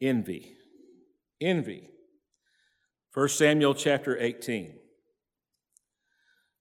Envy. 0.00 0.54
Envy. 1.40 1.90
1 3.12 3.28
Samuel 3.30 3.74
chapter 3.74 4.16
18. 4.16 4.74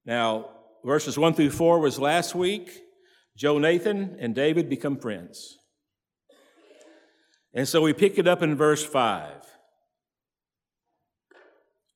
Now, 0.07 0.49
verses 0.83 1.19
1 1.19 1.35
through 1.35 1.51
4 1.51 1.79
was 1.79 1.99
last 1.99 2.33
week. 2.33 2.81
Jonathan 3.37 4.17
and 4.19 4.33
David 4.33 4.71
become 4.71 4.97
friends. 4.97 5.58
And 7.59 7.67
so 7.67 7.81
we 7.81 7.91
pick 7.91 8.17
it 8.17 8.25
up 8.25 8.41
in 8.41 8.55
verse 8.55 8.85
5. 8.85 9.33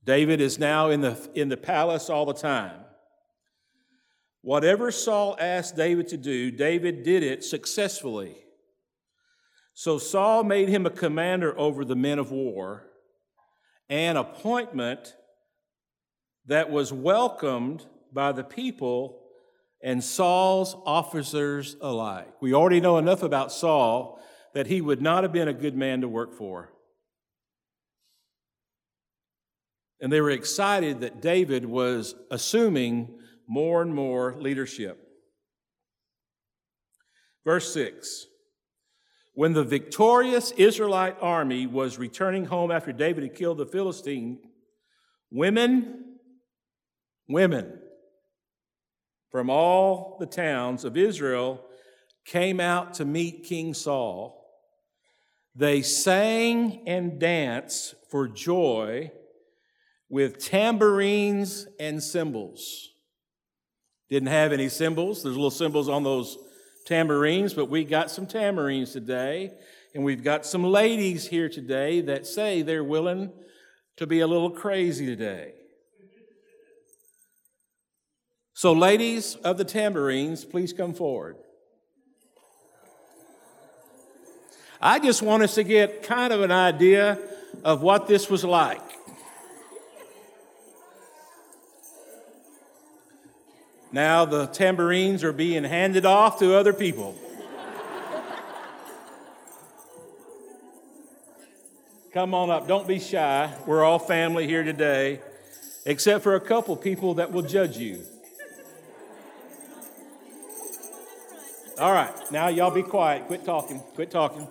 David 0.04 0.42
is 0.42 0.60
now 0.60 0.90
in 0.90 1.00
the, 1.00 1.18
in 1.36 1.48
the 1.48 1.56
palace 1.56 2.10
all 2.10 2.26
the 2.26 2.34
time. 2.34 2.82
Whatever 4.42 4.92
Saul 4.92 5.38
asked 5.40 5.78
David 5.78 6.10
to 6.10 6.18
do, 6.18 6.52
David 6.52 7.04
did 7.04 7.24
it 7.24 7.46
successfully. 7.46 8.36
So 9.74 9.98
Saul 9.98 10.44
made 10.44 10.68
him 10.68 10.86
a 10.86 10.90
commander 10.90 11.58
over 11.58 11.86
the 11.86 11.96
men 11.96 12.20
of 12.20 12.30
war, 12.30 12.90
an 13.88 14.18
appointment 14.18 15.16
that 16.46 16.72
was 16.72 16.92
welcomed 16.92 17.86
by 18.12 18.34
the 18.34 18.44
people 18.44 19.22
and 19.82 20.04
Saul's 20.04 20.76
officers 20.86 21.78
alike. 21.80 22.34
We 22.42 22.54
already 22.54 22.82
know 22.82 22.98
enough 22.98 23.24
about 23.24 23.54
Saul 23.54 24.20
that 24.54 24.68
he 24.68 24.82
would 24.82 25.02
not 25.02 25.24
have 25.24 25.32
been 25.32 25.48
a 25.48 25.54
good 25.54 25.76
man 25.76 26.02
to 26.02 26.08
work 26.08 26.34
for. 26.34 26.70
And 30.00 30.12
they 30.12 30.22
were 30.22 30.32
excited 30.32 31.02
that 31.02 31.22
David 31.22 31.66
was 31.66 32.16
assuming 32.30 33.20
more 33.48 33.82
and 33.82 33.94
more 33.94 34.36
leadership. 34.38 35.00
Verse 37.46 37.74
6 37.74 38.28
When 39.34 39.54
the 39.54 39.64
victorious 39.64 40.52
Israelite 40.52 41.18
army 41.22 41.68
was 41.68 41.98
returning 41.98 42.46
home 42.46 42.72
after 42.72 42.92
David 42.92 43.24
had 43.24 43.36
killed 43.36 43.58
the 43.58 43.66
Philistine, 43.66 44.40
women, 45.32 46.18
women, 47.28 47.80
from 49.32 49.50
all 49.50 50.18
the 50.20 50.26
towns 50.26 50.86
of 50.86 50.96
Israel 50.96 51.66
came 52.26 52.60
out 52.60 52.96
to 52.96 53.06
meet 53.06 53.46
King 53.46 53.74
Saul. 53.74 54.43
They 55.56 55.82
sang 55.82 56.84
and 56.88 57.20
danced 57.20 57.96
for 58.10 58.28
joy 58.28 59.12
with 60.10 60.40
tambourines 60.40 61.68
and 61.80 62.02
cymbals. 62.02 62.90
Didn't 64.10 64.30
have 64.30 64.52
any 64.52 64.70
cymbals. 64.70 65.24
There's 65.24 65.36
little 65.36 65.52
cymbals 65.52 65.90
on 65.90 66.04
those 66.04 66.38
tambourines, 66.86 67.54
but 67.54 67.70
we 67.70 67.84
got 67.84 68.12
some 68.12 68.28
tambourines 68.28 68.92
today. 68.92 69.52
And 69.96 70.04
we've 70.04 70.24
got 70.24 70.46
some 70.46 70.64
ladies 70.64 71.28
here 71.28 71.50
today 71.50 72.02
that 72.02 72.26
say 72.26 72.62
they're 72.62 72.84
willing 72.84 73.32
to 73.98 74.08
be 74.08 74.22
a 74.22 74.28
little 74.28 74.50
crazy 74.50 75.06
today. 75.06 75.54
So, 78.56 78.74
ladies 78.74 79.36
of 79.36 79.58
the 79.58 79.66
tambourines, 79.66 80.46
please 80.46 80.74
come 80.74 80.94
forward. 80.94 81.38
I 84.86 85.00
just 85.00 85.22
want 85.22 85.44
us 85.44 85.56
to 85.56 85.64
get 85.64 86.04
kind 86.04 86.34
of 86.34 86.42
an 86.42 86.52
idea 86.52 87.18
of 87.64 87.82
what 87.82 88.06
this 88.06 88.30
was 88.30 88.44
like. 88.44 88.82
Now 93.94 94.26
the 94.26 94.48
tambourines 94.48 95.24
are 95.24 95.32
being 95.32 95.64
handed 95.64 96.06
off 96.06 96.38
to 96.40 96.58
other 96.58 96.74
people. 96.74 97.16
Come 102.12 102.34
on 102.34 102.50
up. 102.50 102.68
Don't 102.68 102.86
be 102.86 103.00
shy. 103.00 103.54
We're 103.66 103.86
all 103.86 104.00
family 104.00 104.48
here 104.48 104.64
today, 104.64 105.22
except 105.86 106.24
for 106.24 106.36
a 106.36 106.42
couple 106.42 106.76
people 106.76 107.14
that 107.14 107.32
will 107.32 107.42
judge 107.42 107.78
you. 107.78 108.02
All 111.80 111.94
right, 111.94 112.14
now 112.32 112.50
y'all 112.50 112.70
be 112.70 112.84
quiet. 112.84 113.28
Quit 113.28 113.46
talking. 113.46 113.80
Quit 113.96 114.12
talking. 114.12 114.46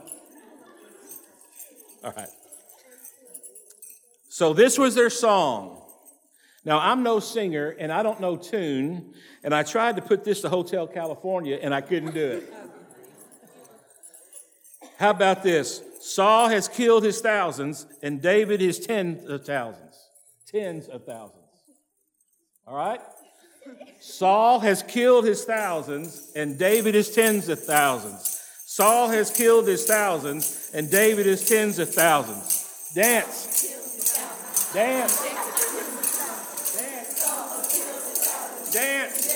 All 2.05 2.13
right. 2.17 2.29
So 4.29 4.53
this 4.53 4.79
was 4.79 4.95
their 4.95 5.11
song. 5.11 5.83
Now, 6.65 6.79
I'm 6.79 7.03
no 7.03 7.21
singer 7.21 7.77
and 7.79 7.93
I 7.93 8.03
don't 8.03 8.21
know 8.21 8.37
tune, 8.37 9.15
and 9.43 9.55
I 9.55 9.63
tried 9.63 9.97
to 9.97 10.03
put 10.03 10.25
this 10.25 10.41
to 10.43 10.49
Hotel 10.49 10.87
California 10.87 11.59
and 11.61 11.75
I 11.75 11.81
couldn't 11.81 12.15
do 12.15 12.31
it. 12.33 12.55
How 14.99 15.11
about 15.11 15.43
this? 15.43 15.83
Saul 16.01 16.49
has 16.49 16.69
killed 16.69 17.05
his 17.05 17.21
thousands 17.21 17.87
and 18.03 18.23
David 18.23 18.61
his 18.61 18.79
tens 18.79 19.25
of 19.29 19.45
thousands. 19.45 19.99
Tens 20.47 20.89
of 20.89 21.05
thousands. 21.05 21.43
All 22.67 22.77
right? 22.77 23.01
Saul 24.01 24.61
has 24.61 24.83
killed 24.83 25.25
his 25.25 25.45
thousands, 25.45 26.33
and 26.35 26.59
David 26.59 26.95
his 26.95 27.15
tens 27.15 27.49
of 27.49 27.63
thousands. 27.63 28.32
Saul 28.75 29.09
has 29.09 29.31
killed 29.31 29.67
his 29.67 29.85
thousands, 29.85 30.71
and 30.73 30.91
David 30.91 31.27
his 31.27 31.47
tens 31.47 31.79
of 31.79 31.93
thousands. 31.93 32.67
Dance. 32.95 33.69
Dance. 34.73 35.23
Dance. 36.73 38.73
Dance. 38.73 39.32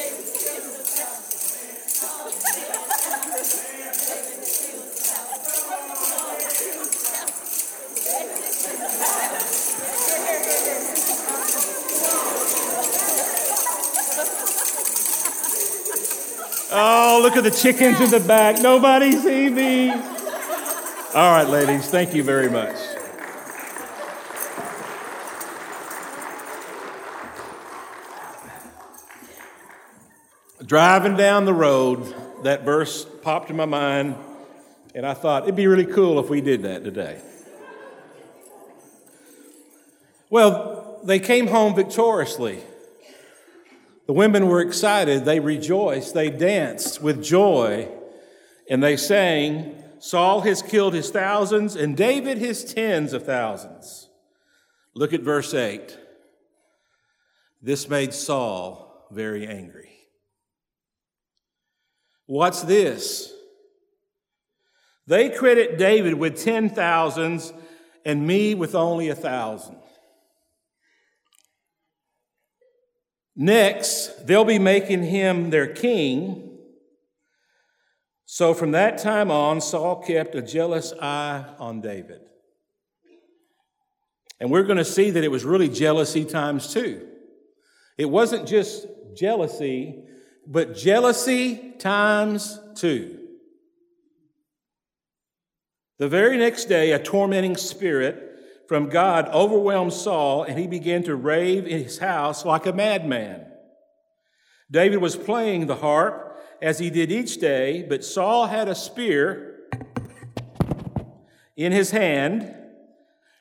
Oh, 16.72 17.20
look 17.22 17.36
at 17.36 17.44
the 17.44 17.50
chickens 17.50 18.00
in 18.00 18.10
the 18.10 18.20
back. 18.26 18.60
Nobody 18.60 19.12
see 19.12 19.48
me. 19.48 19.90
All 19.90 21.32
right, 21.32 21.48
ladies, 21.48 21.88
thank 21.88 22.12
you 22.14 22.24
very 22.24 22.50
much. 22.50 22.76
Driving 30.64 31.16
down 31.16 31.44
the 31.44 31.54
road, 31.54 32.12
that 32.42 32.64
verse 32.64 33.06
popped 33.22 33.50
in 33.50 33.56
my 33.56 33.64
mind, 33.64 34.16
and 34.94 35.06
I 35.06 35.14
thought 35.14 35.44
it'd 35.44 35.54
be 35.54 35.68
really 35.68 35.86
cool 35.86 36.18
if 36.18 36.28
we 36.28 36.40
did 36.40 36.62
that 36.62 36.82
today. 36.82 37.20
Well, 40.28 41.00
they 41.04 41.20
came 41.20 41.46
home 41.46 41.76
victoriously. 41.76 42.62
The 44.06 44.12
women 44.12 44.48
were 44.48 44.60
excited, 44.60 45.24
they 45.24 45.40
rejoiced, 45.40 46.14
they 46.14 46.30
danced 46.30 47.02
with 47.02 47.22
joy, 47.22 47.88
and 48.70 48.82
they 48.82 48.96
sang, 48.96 49.82
Saul 49.98 50.42
has 50.42 50.62
killed 50.62 50.94
his 50.94 51.10
thousands, 51.10 51.74
and 51.74 51.96
David 51.96 52.38
his 52.38 52.64
tens 52.64 53.12
of 53.12 53.24
thousands. 53.24 54.08
Look 54.94 55.12
at 55.12 55.22
verse 55.22 55.52
8. 55.54 55.98
This 57.60 57.88
made 57.88 58.14
Saul 58.14 59.06
very 59.10 59.46
angry. 59.46 59.90
What's 62.26 62.62
this? 62.62 63.32
They 65.06 65.30
credit 65.30 65.78
David 65.78 66.14
with 66.14 66.42
ten 66.42 66.68
thousands 66.68 67.52
and 68.04 68.26
me 68.26 68.54
with 68.54 68.74
only 68.74 69.08
a 69.08 69.14
thousand. 69.14 69.78
Next, 73.36 74.26
they'll 74.26 74.46
be 74.46 74.58
making 74.58 75.02
him 75.02 75.50
their 75.50 75.66
king. 75.66 76.58
So 78.24 78.54
from 78.54 78.70
that 78.70 78.96
time 78.96 79.30
on, 79.30 79.60
Saul 79.60 80.02
kept 80.02 80.34
a 80.34 80.40
jealous 80.40 80.94
eye 81.00 81.44
on 81.58 81.82
David. 81.82 82.22
And 84.40 84.50
we're 84.50 84.64
going 84.64 84.78
to 84.78 84.84
see 84.84 85.10
that 85.10 85.22
it 85.22 85.30
was 85.30 85.44
really 85.44 85.68
jealousy 85.68 86.24
times 86.24 86.72
two. 86.72 87.06
It 87.98 88.06
wasn't 88.06 88.48
just 88.48 88.86
jealousy, 89.14 90.02
but 90.46 90.74
jealousy 90.74 91.74
times 91.78 92.58
two. 92.74 93.18
The 95.98 96.08
very 96.08 96.36
next 96.36 96.66
day, 96.66 96.92
a 96.92 96.98
tormenting 96.98 97.56
spirit 97.56 98.35
from 98.66 98.88
God 98.88 99.28
overwhelmed 99.28 99.92
Saul, 99.92 100.42
and 100.42 100.58
he 100.58 100.66
began 100.66 101.02
to 101.04 101.14
rave 101.14 101.66
in 101.66 101.82
his 101.82 101.98
house 101.98 102.44
like 102.44 102.66
a 102.66 102.72
madman. 102.72 103.46
David 104.70 104.98
was 104.98 105.14
playing 105.14 105.66
the 105.66 105.76
harp 105.76 106.42
as 106.60 106.78
he 106.78 106.90
did 106.90 107.12
each 107.12 107.38
day, 107.38 107.84
but 107.88 108.04
Saul 108.04 108.46
had 108.46 108.68
a 108.68 108.74
spear 108.74 109.60
in 111.56 111.70
his 111.70 111.92
hand, 111.92 112.54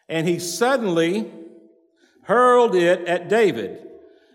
and 0.08 0.27
he 0.27 0.38
suddenly 0.38 1.32
hurled 2.24 2.75
it 2.75 3.08
at 3.08 3.27
David, 3.27 3.79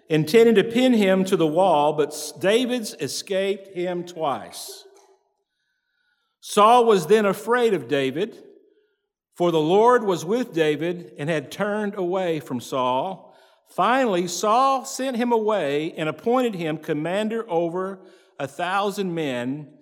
intending 0.08 0.56
to 0.56 0.64
pin 0.64 0.92
him 0.92 1.24
to 1.24 1.36
the 1.36 1.46
wall, 1.46 1.92
but 1.92 2.32
David's 2.40 2.94
escaped 2.94 3.74
him 3.76 4.04
twice. 4.04 4.84
Saul 6.40 6.84
was 6.84 7.06
then 7.06 7.26
afraid 7.26 7.74
of 7.74 7.86
David 7.86 8.42
for 9.40 9.50
the 9.50 9.58
Lord 9.58 10.04
was 10.04 10.22
with 10.22 10.52
David 10.52 11.14
and 11.16 11.30
had 11.30 11.50
turned 11.50 11.94
away 11.94 12.40
from 12.40 12.60
Saul. 12.60 13.34
Finally, 13.70 14.28
Saul 14.28 14.84
sent 14.84 15.16
him 15.16 15.32
away 15.32 15.94
and 15.94 16.10
appointed 16.10 16.54
him 16.54 16.76
commander 16.76 17.50
over 17.50 18.00
a 18.38 18.46
thousand 18.46 19.14
men, 19.14 19.72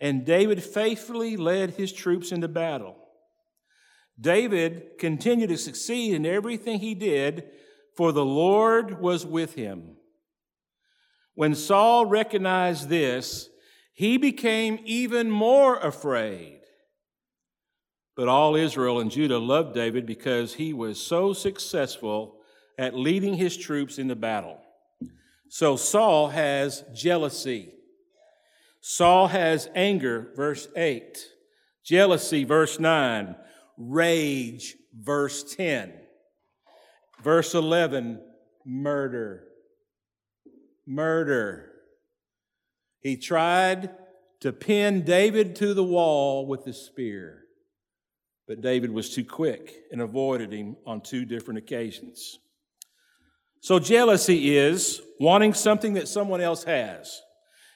and 0.00 0.24
David 0.24 0.62
faithfully 0.62 1.36
led 1.36 1.70
his 1.70 1.92
troops 1.92 2.30
into 2.30 2.46
battle. 2.46 2.94
David 4.20 4.90
continued 5.00 5.48
to 5.48 5.58
succeed 5.58 6.14
in 6.14 6.24
everything 6.24 6.78
he 6.78 6.94
did, 6.94 7.42
for 7.96 8.12
the 8.12 8.24
Lord 8.24 9.00
was 9.00 9.26
with 9.26 9.56
him. 9.56 9.96
When 11.34 11.56
Saul 11.56 12.06
recognized 12.06 12.88
this, 12.88 13.48
he 13.92 14.16
became 14.16 14.78
even 14.84 15.28
more 15.28 15.76
afraid. 15.76 16.57
But 18.18 18.26
all 18.26 18.56
Israel 18.56 18.98
and 18.98 19.12
Judah 19.12 19.38
loved 19.38 19.76
David 19.76 20.04
because 20.04 20.54
he 20.54 20.72
was 20.72 21.00
so 21.00 21.32
successful 21.32 22.40
at 22.76 22.96
leading 22.96 23.34
his 23.34 23.56
troops 23.56 23.96
in 23.96 24.08
the 24.08 24.16
battle. 24.16 24.58
So 25.50 25.76
Saul 25.76 26.30
has 26.30 26.82
jealousy. 26.92 27.74
Saul 28.80 29.28
has 29.28 29.70
anger, 29.72 30.32
verse 30.34 30.66
8. 30.74 31.16
Jealousy, 31.84 32.42
verse 32.42 32.80
9. 32.80 33.36
Rage, 33.76 34.74
verse 34.92 35.54
10. 35.54 35.92
Verse 37.22 37.54
11, 37.54 38.20
murder. 38.66 39.44
Murder. 40.84 41.70
He 42.98 43.16
tried 43.16 43.90
to 44.40 44.52
pin 44.52 45.04
David 45.04 45.54
to 45.54 45.72
the 45.72 45.84
wall 45.84 46.48
with 46.48 46.64
the 46.64 46.72
spear. 46.72 47.44
But 48.48 48.62
David 48.62 48.90
was 48.90 49.10
too 49.10 49.24
quick 49.24 49.74
and 49.92 50.00
avoided 50.00 50.52
him 50.52 50.76
on 50.86 51.02
two 51.02 51.26
different 51.26 51.58
occasions. 51.58 52.38
So, 53.60 53.78
jealousy 53.78 54.56
is 54.56 55.02
wanting 55.20 55.52
something 55.52 55.94
that 55.94 56.08
someone 56.08 56.40
else 56.40 56.64
has. 56.64 57.20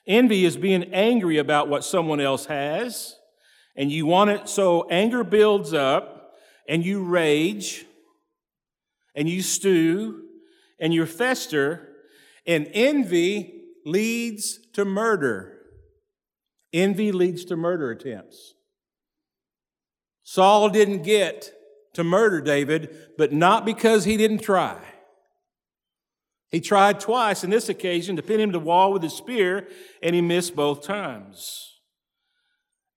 Envy 0.07 0.47
is 0.47 0.57
being 0.57 0.95
angry 0.95 1.37
about 1.37 1.69
what 1.69 1.85
someone 1.85 2.21
else 2.21 2.47
has, 2.47 3.17
and 3.77 3.93
you 3.93 4.07
want 4.07 4.31
it, 4.31 4.49
so 4.49 4.89
anger 4.89 5.23
builds 5.23 5.75
up, 5.75 6.33
and 6.69 6.85
you 6.85 7.05
rage, 7.05 7.85
and 9.15 9.29
you 9.29 9.43
stew, 9.43 10.23
and 10.81 10.95
you 10.95 11.05
fester, 11.05 11.89
and 12.47 12.69
envy 12.73 13.63
leads 13.85 14.59
to 14.73 14.85
murder. 14.85 15.59
Envy 16.73 17.13
leads 17.13 17.45
to 17.47 17.57
murder 17.57 17.91
attempts. 17.91 18.55
Saul 20.33 20.71
didn't 20.71 21.03
get 21.03 21.53
to 21.92 22.03
murder 22.03 22.40
David, 22.40 22.97
but 23.18 23.35
not 23.35 23.66
because 23.66 24.07
he 24.07 24.16
didn't 24.16 24.38
try. 24.38 24.79
He 26.51 26.59
tried 26.59 27.01
twice 27.01 27.45
in 27.45 27.51
this 27.51 27.68
occasion 27.68 28.16
to 28.16 28.23
pin 28.23 28.40
him 28.40 28.51
to 28.51 28.59
the 28.59 28.64
wall 28.64 28.95
with 28.95 29.03
his 29.03 29.12
spear, 29.12 29.68
and 30.03 30.14
he 30.14 30.23
missed 30.23 30.57
both 30.57 30.87
times. 30.87 31.81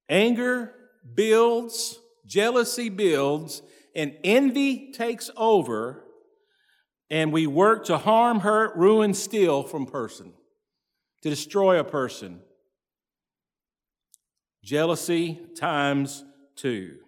Anger 0.08 0.76
builds, 1.14 2.00
jealousy 2.26 2.88
builds, 2.88 3.62
and 3.94 4.16
envy 4.24 4.94
takes 4.94 5.30
over, 5.36 6.06
and 7.10 7.34
we 7.34 7.48
work 7.48 7.84
to 7.88 7.98
harm, 7.98 8.40
hurt, 8.40 8.78
ruin, 8.78 9.14
steal 9.14 9.62
from 9.62 9.88
person, 9.88 10.32
to 11.22 11.30
destroy 11.30 11.78
a 11.78 11.84
person. 11.84 12.40
Jealousy 14.64 15.42
times 15.60 16.24
two. 16.56 17.00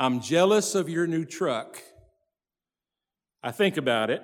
I'm 0.00 0.20
jealous 0.20 0.76
of 0.76 0.88
your 0.88 1.08
new 1.08 1.24
truck. 1.24 1.82
I 3.42 3.50
think 3.50 3.76
about 3.76 4.10
it. 4.10 4.22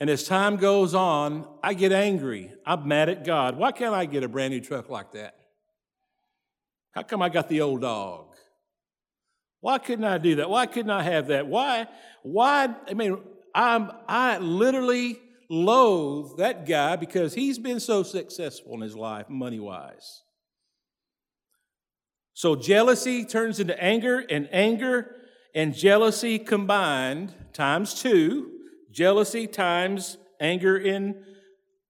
And 0.00 0.08
as 0.08 0.24
time 0.24 0.56
goes 0.56 0.94
on, 0.94 1.46
I 1.62 1.74
get 1.74 1.92
angry. 1.92 2.50
I'm 2.64 2.88
mad 2.88 3.10
at 3.10 3.24
God. 3.24 3.58
Why 3.58 3.70
can't 3.70 3.94
I 3.94 4.06
get 4.06 4.24
a 4.24 4.28
brand 4.28 4.54
new 4.54 4.62
truck 4.62 4.88
like 4.88 5.12
that? 5.12 5.36
How 6.92 7.02
come 7.02 7.20
I 7.20 7.28
got 7.28 7.50
the 7.50 7.60
old 7.60 7.82
dog? 7.82 8.34
Why 9.60 9.76
couldn't 9.76 10.06
I 10.06 10.16
do 10.16 10.36
that? 10.36 10.48
Why 10.48 10.64
couldn't 10.64 10.90
I 10.90 11.02
have 11.02 11.26
that? 11.26 11.46
Why? 11.46 11.86
Why? 12.22 12.74
I 12.88 12.94
mean, 12.94 13.18
I'm, 13.54 13.90
I 14.08 14.38
literally 14.38 15.18
loathe 15.50 16.38
that 16.38 16.66
guy 16.66 16.96
because 16.96 17.34
he's 17.34 17.58
been 17.58 17.80
so 17.80 18.02
successful 18.04 18.72
in 18.74 18.80
his 18.80 18.96
life, 18.96 19.28
money 19.28 19.60
wise. 19.60 20.22
So 22.38 22.54
jealousy 22.54 23.24
turns 23.24 23.58
into 23.58 23.76
anger, 23.82 24.24
and 24.30 24.48
anger 24.52 25.16
and 25.56 25.74
jealousy 25.74 26.38
combined 26.38 27.34
times 27.52 28.00
two. 28.00 28.60
Jealousy 28.92 29.48
times 29.48 30.18
anger 30.38 30.76
and 30.76 31.16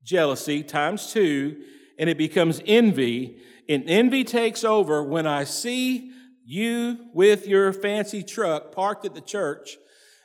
jealousy 0.02 0.62
times 0.62 1.12
two, 1.12 1.64
and 1.98 2.08
it 2.08 2.16
becomes 2.16 2.62
envy. 2.64 3.42
And 3.68 3.90
envy 3.90 4.24
takes 4.24 4.64
over 4.64 5.02
when 5.02 5.26
I 5.26 5.44
see 5.44 6.12
you 6.46 7.10
with 7.12 7.46
your 7.46 7.70
fancy 7.74 8.22
truck 8.22 8.72
parked 8.72 9.04
at 9.04 9.14
the 9.14 9.20
church, 9.20 9.76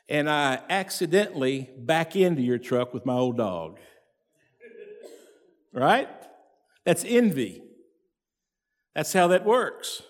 and 0.07 0.29
I 0.29 0.61
accidentally 0.69 1.69
back 1.77 2.15
into 2.15 2.41
your 2.41 2.59
truck 2.59 2.93
with 2.93 3.05
my 3.05 3.15
old 3.15 3.35
dog. 3.35 3.77
Right? 5.73 6.07
That's 6.85 7.03
envy. 7.05 7.61
That's 8.95 9.11
how 9.11 9.27
that 9.27 9.43
works. 9.43 10.01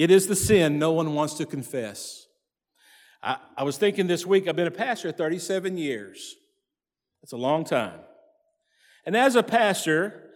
It 0.00 0.10
is 0.10 0.26
the 0.26 0.34
sin 0.34 0.78
no 0.78 0.92
one 0.92 1.12
wants 1.12 1.34
to 1.34 1.44
confess. 1.44 2.26
I, 3.22 3.36
I 3.54 3.64
was 3.64 3.76
thinking 3.76 4.06
this 4.06 4.24
week, 4.24 4.48
I've 4.48 4.56
been 4.56 4.66
a 4.66 4.70
pastor 4.70 5.12
37 5.12 5.76
years. 5.76 6.36
It's 7.22 7.34
a 7.34 7.36
long 7.36 7.64
time. 7.66 8.00
And 9.04 9.14
as 9.14 9.36
a 9.36 9.42
pastor, 9.42 10.30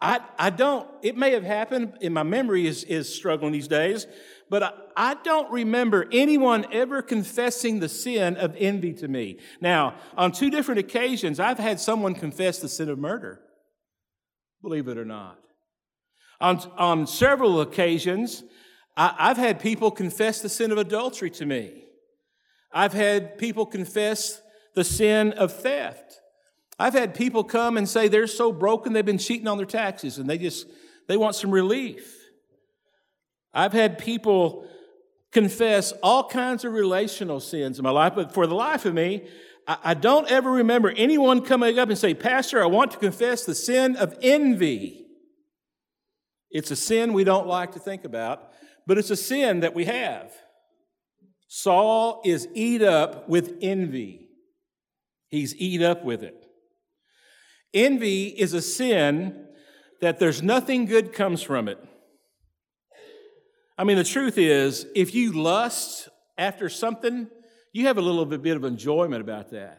I, 0.00 0.20
I 0.38 0.50
don't, 0.50 0.88
it 1.02 1.16
may 1.16 1.32
have 1.32 1.42
happened, 1.42 1.94
and 2.00 2.14
my 2.14 2.22
memory 2.22 2.68
is, 2.68 2.84
is 2.84 3.12
struggling 3.12 3.50
these 3.50 3.66
days, 3.66 4.06
but 4.48 4.62
I, 4.62 4.72
I 4.96 5.14
don't 5.14 5.50
remember 5.50 6.06
anyone 6.12 6.64
ever 6.70 7.02
confessing 7.02 7.80
the 7.80 7.88
sin 7.88 8.36
of 8.36 8.54
envy 8.56 8.92
to 8.92 9.08
me. 9.08 9.40
Now, 9.60 9.96
on 10.16 10.30
two 10.30 10.48
different 10.48 10.78
occasions, 10.78 11.40
I've 11.40 11.58
had 11.58 11.80
someone 11.80 12.14
confess 12.14 12.60
the 12.60 12.68
sin 12.68 12.88
of 12.88 13.00
murder, 13.00 13.40
believe 14.62 14.86
it 14.86 14.96
or 14.96 15.04
not. 15.04 15.40
On, 16.40 16.60
on 16.78 17.08
several 17.08 17.60
occasions, 17.60 18.44
I, 18.96 19.14
I've 19.18 19.36
had 19.36 19.60
people 19.60 19.90
confess 19.90 20.40
the 20.40 20.48
sin 20.48 20.72
of 20.72 20.78
adultery 20.78 21.30
to 21.30 21.46
me. 21.46 21.84
I've 22.72 22.92
had 22.92 23.38
people 23.38 23.66
confess 23.66 24.40
the 24.74 24.84
sin 24.84 25.32
of 25.32 25.52
theft. 25.52 26.20
I've 26.78 26.94
had 26.94 27.14
people 27.14 27.44
come 27.44 27.76
and 27.76 27.88
say 27.88 28.08
they're 28.08 28.26
so 28.26 28.52
broken 28.52 28.92
they've 28.92 29.04
been 29.04 29.18
cheating 29.18 29.46
on 29.46 29.56
their 29.56 29.66
taxes 29.66 30.18
and 30.18 30.28
they 30.28 30.38
just 30.38 30.66
they 31.08 31.16
want 31.16 31.34
some 31.34 31.50
relief. 31.50 32.18
I've 33.52 33.72
had 33.72 33.98
people 33.98 34.66
confess 35.30 35.92
all 36.02 36.28
kinds 36.28 36.64
of 36.64 36.72
relational 36.72 37.40
sins 37.40 37.78
in 37.78 37.82
my 37.82 37.90
life, 37.90 38.14
but 38.14 38.32
for 38.32 38.46
the 38.46 38.54
life 38.54 38.84
of 38.84 38.94
me, 38.94 39.22
I, 39.66 39.78
I 39.84 39.94
don't 39.94 40.30
ever 40.30 40.50
remember 40.50 40.92
anyone 40.96 41.42
coming 41.42 41.78
up 41.78 41.88
and 41.88 41.98
say, 41.98 42.14
Pastor, 42.14 42.62
I 42.62 42.66
want 42.66 42.92
to 42.92 42.98
confess 42.98 43.44
the 43.44 43.54
sin 43.54 43.96
of 43.96 44.16
envy. 44.22 45.06
It's 46.50 46.70
a 46.70 46.76
sin 46.76 47.12
we 47.12 47.24
don't 47.24 47.46
like 47.46 47.72
to 47.72 47.78
think 47.78 48.04
about, 48.04 48.52
but 48.86 48.98
it's 48.98 49.10
a 49.10 49.16
sin 49.16 49.60
that 49.60 49.74
we 49.74 49.84
have. 49.84 50.32
Saul 51.48 52.22
is 52.24 52.48
eat 52.54 52.82
up 52.82 53.28
with 53.28 53.58
envy. 53.60 54.28
He's 55.28 55.54
eat 55.56 55.82
up 55.82 56.04
with 56.04 56.22
it. 56.22 56.36
Envy 57.74 58.26
is 58.26 58.52
a 58.52 58.62
sin 58.62 59.46
that 60.00 60.18
there's 60.18 60.42
nothing 60.42 60.86
good 60.86 61.12
comes 61.12 61.42
from 61.42 61.68
it. 61.68 61.78
I 63.78 63.84
mean, 63.84 63.96
the 63.96 64.04
truth 64.04 64.36
is, 64.36 64.86
if 64.94 65.14
you 65.14 65.32
lust 65.32 66.08
after 66.36 66.68
something, 66.68 67.28
you 67.72 67.86
have 67.86 67.98
a 67.98 68.02
little 68.02 68.26
bit 68.26 68.56
of 68.56 68.64
enjoyment 68.64 69.22
about 69.22 69.50
that. 69.50 69.78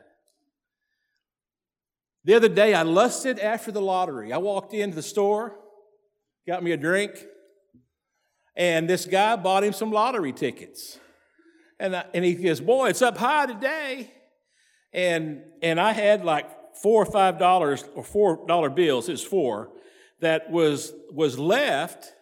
The 2.24 2.36
other 2.36 2.50
day, 2.50 2.74
I 2.74 2.84
lusted 2.84 3.38
after 3.38 3.72
the 3.72 3.82
lottery. 3.82 4.32
I 4.32 4.38
walked 4.38 4.74
into 4.74 4.96
the 4.96 5.04
store, 5.04 5.60
got 6.48 6.64
me 6.64 6.72
a 6.72 6.78
drink, 6.78 7.26
and 8.56 8.90
this 8.90 9.06
guy 9.06 9.36
bought 9.36 9.64
him 9.64 9.74
some 9.74 9.92
lottery 9.92 10.34
tickets. 10.34 11.00
And, 11.80 11.96
I, 11.96 12.06
and 12.14 12.24
he 12.24 12.36
goes, 12.36 12.62
Boy, 12.62 12.90
it's 12.90 13.02
up 13.02 13.18
high 13.18 13.46
today. 13.46 14.12
And, 14.94 15.42
and 15.62 15.80
I 15.80 15.92
had 15.92 16.24
like 16.24 16.50
four 16.76 17.02
or 17.02 17.12
five 17.12 17.40
dollars 17.40 17.84
or 17.96 18.04
four 18.04 18.46
dollar 18.48 18.70
bills, 18.70 19.10
it 19.10 19.14
was 19.14 19.24
four, 19.24 19.70
that 20.20 20.50
was, 20.52 20.94
was 21.12 21.38
left 21.38 22.14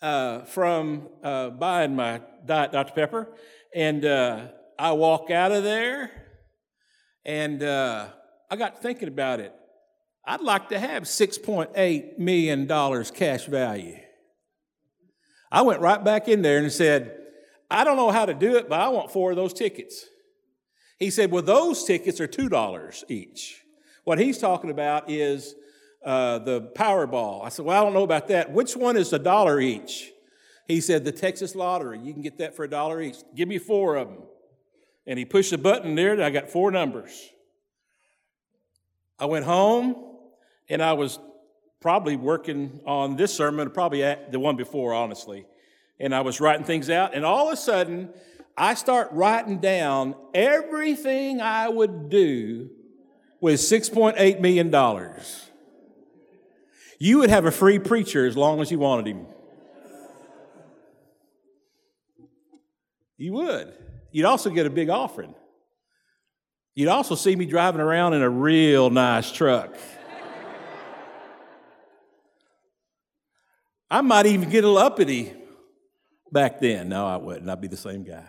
uh, 0.00 0.40
from 0.40 1.08
uh, 1.22 1.50
buying 1.50 1.94
my 1.94 2.20
Diet 2.44 2.72
Dr. 2.72 2.92
Pepper. 2.92 3.28
And 3.74 4.04
uh, 4.04 4.48
I 4.78 4.92
walk 4.92 5.30
out 5.30 5.52
of 5.52 5.62
there 5.62 6.10
and 7.24 7.62
uh, 7.62 8.08
I 8.50 8.56
got 8.56 8.82
thinking 8.82 9.08
about 9.08 9.40
it. 9.40 9.54
I'd 10.24 10.40
like 10.40 10.68
to 10.68 10.78
have 10.78 11.04
$6.8 11.04 12.18
million 12.18 12.66
cash 13.12 13.46
value. 13.46 13.98
I 15.52 15.60
went 15.60 15.82
right 15.82 16.02
back 16.02 16.28
in 16.28 16.40
there 16.40 16.56
and 16.56 16.72
said, 16.72 17.14
I 17.70 17.84
don't 17.84 17.98
know 17.98 18.10
how 18.10 18.24
to 18.24 18.32
do 18.32 18.56
it, 18.56 18.70
but 18.70 18.80
I 18.80 18.88
want 18.88 19.12
four 19.12 19.30
of 19.30 19.36
those 19.36 19.52
tickets. 19.52 20.06
He 20.98 21.10
said, 21.10 21.30
Well, 21.30 21.42
those 21.42 21.84
tickets 21.84 22.20
are 22.20 22.26
$2 22.26 23.04
each. 23.08 23.62
What 24.04 24.18
he's 24.18 24.38
talking 24.38 24.70
about 24.70 25.10
is 25.10 25.54
uh, 26.04 26.38
the 26.38 26.62
Powerball. 26.74 27.44
I 27.44 27.50
said, 27.50 27.66
Well, 27.66 27.78
I 27.78 27.84
don't 27.84 27.92
know 27.92 28.02
about 28.02 28.28
that. 28.28 28.50
Which 28.50 28.74
one 28.74 28.96
is 28.96 29.12
a 29.12 29.18
dollar 29.18 29.60
each? 29.60 30.10
He 30.66 30.80
said, 30.80 31.04
The 31.04 31.12
Texas 31.12 31.54
Lottery. 31.54 31.98
You 31.98 32.14
can 32.14 32.22
get 32.22 32.38
that 32.38 32.56
for 32.56 32.64
a 32.64 32.70
dollar 32.70 33.02
each. 33.02 33.16
Give 33.36 33.46
me 33.46 33.58
four 33.58 33.96
of 33.96 34.08
them. 34.08 34.22
And 35.06 35.18
he 35.18 35.26
pushed 35.26 35.50
the 35.50 35.58
button 35.58 35.94
there, 35.96 36.14
and 36.14 36.24
I 36.24 36.30
got 36.30 36.48
four 36.48 36.70
numbers. 36.70 37.28
I 39.18 39.26
went 39.26 39.44
home, 39.44 39.96
and 40.70 40.82
I 40.82 40.94
was 40.94 41.18
probably 41.82 42.16
working 42.16 42.80
on 42.86 43.16
this 43.16 43.34
sermon, 43.34 43.68
probably 43.70 44.00
the 44.30 44.38
one 44.38 44.56
before, 44.56 44.94
honestly. 44.94 45.44
And 46.00 46.14
I 46.14 46.22
was 46.22 46.40
writing 46.40 46.64
things 46.64 46.88
out, 46.88 47.14
and 47.14 47.24
all 47.24 47.48
of 47.48 47.52
a 47.52 47.56
sudden, 47.56 48.08
I 48.56 48.74
start 48.74 49.08
writing 49.12 49.58
down 49.58 50.14
everything 50.32 51.40
I 51.40 51.68
would 51.68 52.08
do 52.08 52.70
with 53.40 53.60
$6.8 53.60 54.40
million. 54.40 54.72
You 56.98 57.18
would 57.18 57.30
have 57.30 57.44
a 57.46 57.50
free 57.50 57.78
preacher 57.78 58.26
as 58.26 58.36
long 58.36 58.60
as 58.60 58.70
you 58.70 58.78
wanted 58.78 59.08
him. 59.08 59.26
You 63.16 63.32
would. 63.32 63.72
You'd 64.12 64.26
also 64.26 64.50
get 64.50 64.66
a 64.66 64.70
big 64.70 64.88
offering. 64.88 65.34
You'd 66.74 66.88
also 66.88 67.14
see 67.14 67.34
me 67.36 67.46
driving 67.46 67.80
around 67.80 68.14
in 68.14 68.22
a 68.22 68.30
real 68.30 68.90
nice 68.90 69.30
truck. 69.32 69.74
I 73.92 74.00
might 74.00 74.26
even 74.26 74.48
get 74.50 74.64
a 74.64 74.68
little 74.68 74.78
uppity 74.78 75.32
back 76.32 76.60
then. 76.60 76.88
No, 76.88 77.06
I 77.06 77.16
wouldn't. 77.16 77.48
I'd 77.48 77.60
be 77.60 77.68
the 77.68 77.76
same 77.76 78.02
guy 78.02 78.28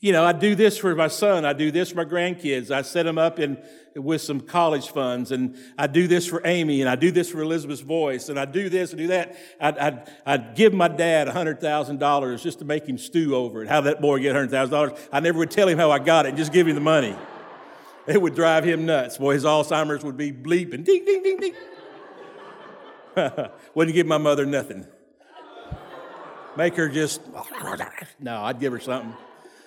you 0.00 0.12
know, 0.12 0.24
I 0.24 0.32
do 0.32 0.54
this 0.54 0.78
for 0.78 0.94
my 0.94 1.08
son. 1.08 1.44
I 1.44 1.52
do 1.52 1.70
this 1.70 1.90
for 1.90 1.96
my 1.96 2.06
grandkids. 2.06 2.70
I 2.70 2.80
set 2.80 3.04
them 3.04 3.18
up 3.18 3.38
in, 3.38 3.62
with 3.94 4.22
some 4.22 4.40
college 4.40 4.88
funds 4.88 5.30
and 5.30 5.56
I 5.76 5.88
do 5.88 6.08
this 6.08 6.26
for 6.26 6.40
Amy 6.46 6.80
and 6.80 6.88
I 6.88 6.96
do 6.96 7.10
this 7.10 7.30
for 7.30 7.42
Elizabeth's 7.42 7.82
voice 7.82 8.30
and 8.30 8.40
I 8.40 8.46
do 8.46 8.70
this 8.70 8.92
and 8.92 8.98
do 8.98 9.08
that. 9.08 9.36
I'd, 9.60 9.78
I'd, 9.78 10.10
I'd 10.24 10.54
give 10.56 10.72
my 10.72 10.88
dad 10.88 11.28
$100,000 11.28 12.42
just 12.42 12.60
to 12.60 12.64
make 12.64 12.88
him 12.88 12.96
stew 12.96 13.36
over 13.36 13.62
it. 13.62 13.68
How 13.68 13.82
that 13.82 14.00
boy 14.00 14.20
get 14.20 14.34
$100,000? 14.34 14.98
I 15.12 15.20
never 15.20 15.38
would 15.38 15.50
tell 15.50 15.68
him 15.68 15.76
how 15.76 15.90
I 15.90 15.98
got 15.98 16.24
it, 16.24 16.34
just 16.34 16.52
give 16.52 16.66
him 16.66 16.74
the 16.74 16.80
money. 16.80 17.14
It 18.06 18.20
would 18.20 18.34
drive 18.34 18.64
him 18.64 18.86
nuts. 18.86 19.18
Boy, 19.18 19.34
his 19.34 19.44
Alzheimer's 19.44 20.02
would 20.02 20.16
be 20.16 20.32
bleeping. 20.32 20.82
Ding, 20.82 21.04
ding, 21.04 21.22
ding, 21.22 21.36
ding. 21.36 21.52
Wouldn't 23.74 23.94
give 23.94 24.06
my 24.06 24.18
mother 24.18 24.46
nothing. 24.46 24.86
Make 26.56 26.74
her 26.74 26.88
just, 26.88 27.20
no, 28.18 28.42
I'd 28.42 28.60
give 28.60 28.72
her 28.72 28.80
something. 28.80 29.14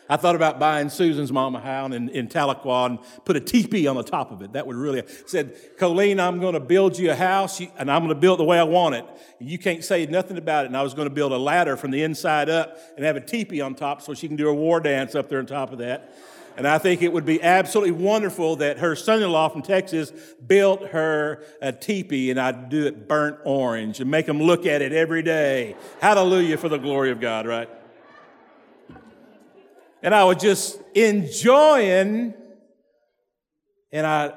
I 0.09 0.17
thought 0.17 0.35
about 0.35 0.59
buying 0.59 0.89
Susan's 0.89 1.31
mama 1.31 1.61
house 1.61 1.93
in, 1.93 2.09
in 2.09 2.27
Tahlequah 2.27 2.85
and 2.87 2.99
put 3.23 3.37
a 3.37 3.39
teepee 3.39 3.87
on 3.87 3.95
the 3.95 4.03
top 4.03 4.31
of 4.31 4.41
it. 4.41 4.53
That 4.53 4.67
would 4.67 4.75
really 4.75 5.03
said, 5.25 5.55
Colleen, 5.77 6.19
I'm 6.19 6.39
going 6.39 6.53
to 6.53 6.59
build 6.59 6.99
you 6.99 7.11
a 7.11 7.15
house 7.15 7.61
and 7.77 7.89
I'm 7.89 8.01
going 8.01 8.13
to 8.13 8.19
build 8.19 8.39
it 8.39 8.43
the 8.43 8.47
way 8.47 8.59
I 8.59 8.63
want 8.63 8.95
it. 8.95 9.05
You 9.39 9.57
can't 9.57 9.83
say 9.83 10.05
nothing 10.05 10.37
about 10.37 10.65
it. 10.65 10.67
And 10.67 10.77
I 10.77 10.83
was 10.83 10.93
going 10.93 11.07
to 11.07 11.13
build 11.13 11.31
a 11.31 11.37
ladder 11.37 11.77
from 11.77 11.91
the 11.91 12.03
inside 12.03 12.49
up 12.49 12.77
and 12.97 13.05
have 13.05 13.15
a 13.15 13.21
teepee 13.21 13.61
on 13.61 13.75
top 13.75 14.01
so 14.01 14.13
she 14.13 14.27
can 14.27 14.35
do 14.35 14.49
a 14.49 14.53
war 14.53 14.81
dance 14.81 15.15
up 15.15 15.29
there 15.29 15.39
on 15.39 15.45
top 15.45 15.71
of 15.71 15.77
that. 15.79 16.13
And 16.55 16.67
I 16.67 16.77
think 16.77 17.01
it 17.01 17.11
would 17.11 17.25
be 17.25 17.41
absolutely 17.41 17.91
wonderful 17.91 18.57
that 18.57 18.77
her 18.77 18.95
son-in-law 18.95 19.49
from 19.49 19.63
Texas 19.63 20.11
built 20.45 20.87
her 20.89 21.43
a 21.61 21.71
teepee 21.71 22.29
and 22.29 22.39
I'd 22.39 22.69
do 22.69 22.85
it 22.85 23.07
burnt 23.07 23.37
orange 23.43 23.99
and 23.99 24.11
make 24.11 24.27
them 24.27 24.41
look 24.41 24.65
at 24.65 24.81
it 24.81 24.93
every 24.93 25.23
day. 25.23 25.75
Hallelujah 25.99 26.57
for 26.57 26.69
the 26.69 26.77
glory 26.77 27.11
of 27.11 27.19
God, 27.19 27.47
right? 27.47 27.69
and 30.03 30.13
I 30.13 30.25
was 30.25 30.35
just 30.37 30.79
enjoying, 30.93 32.33
and 33.91 34.05
I 34.05 34.33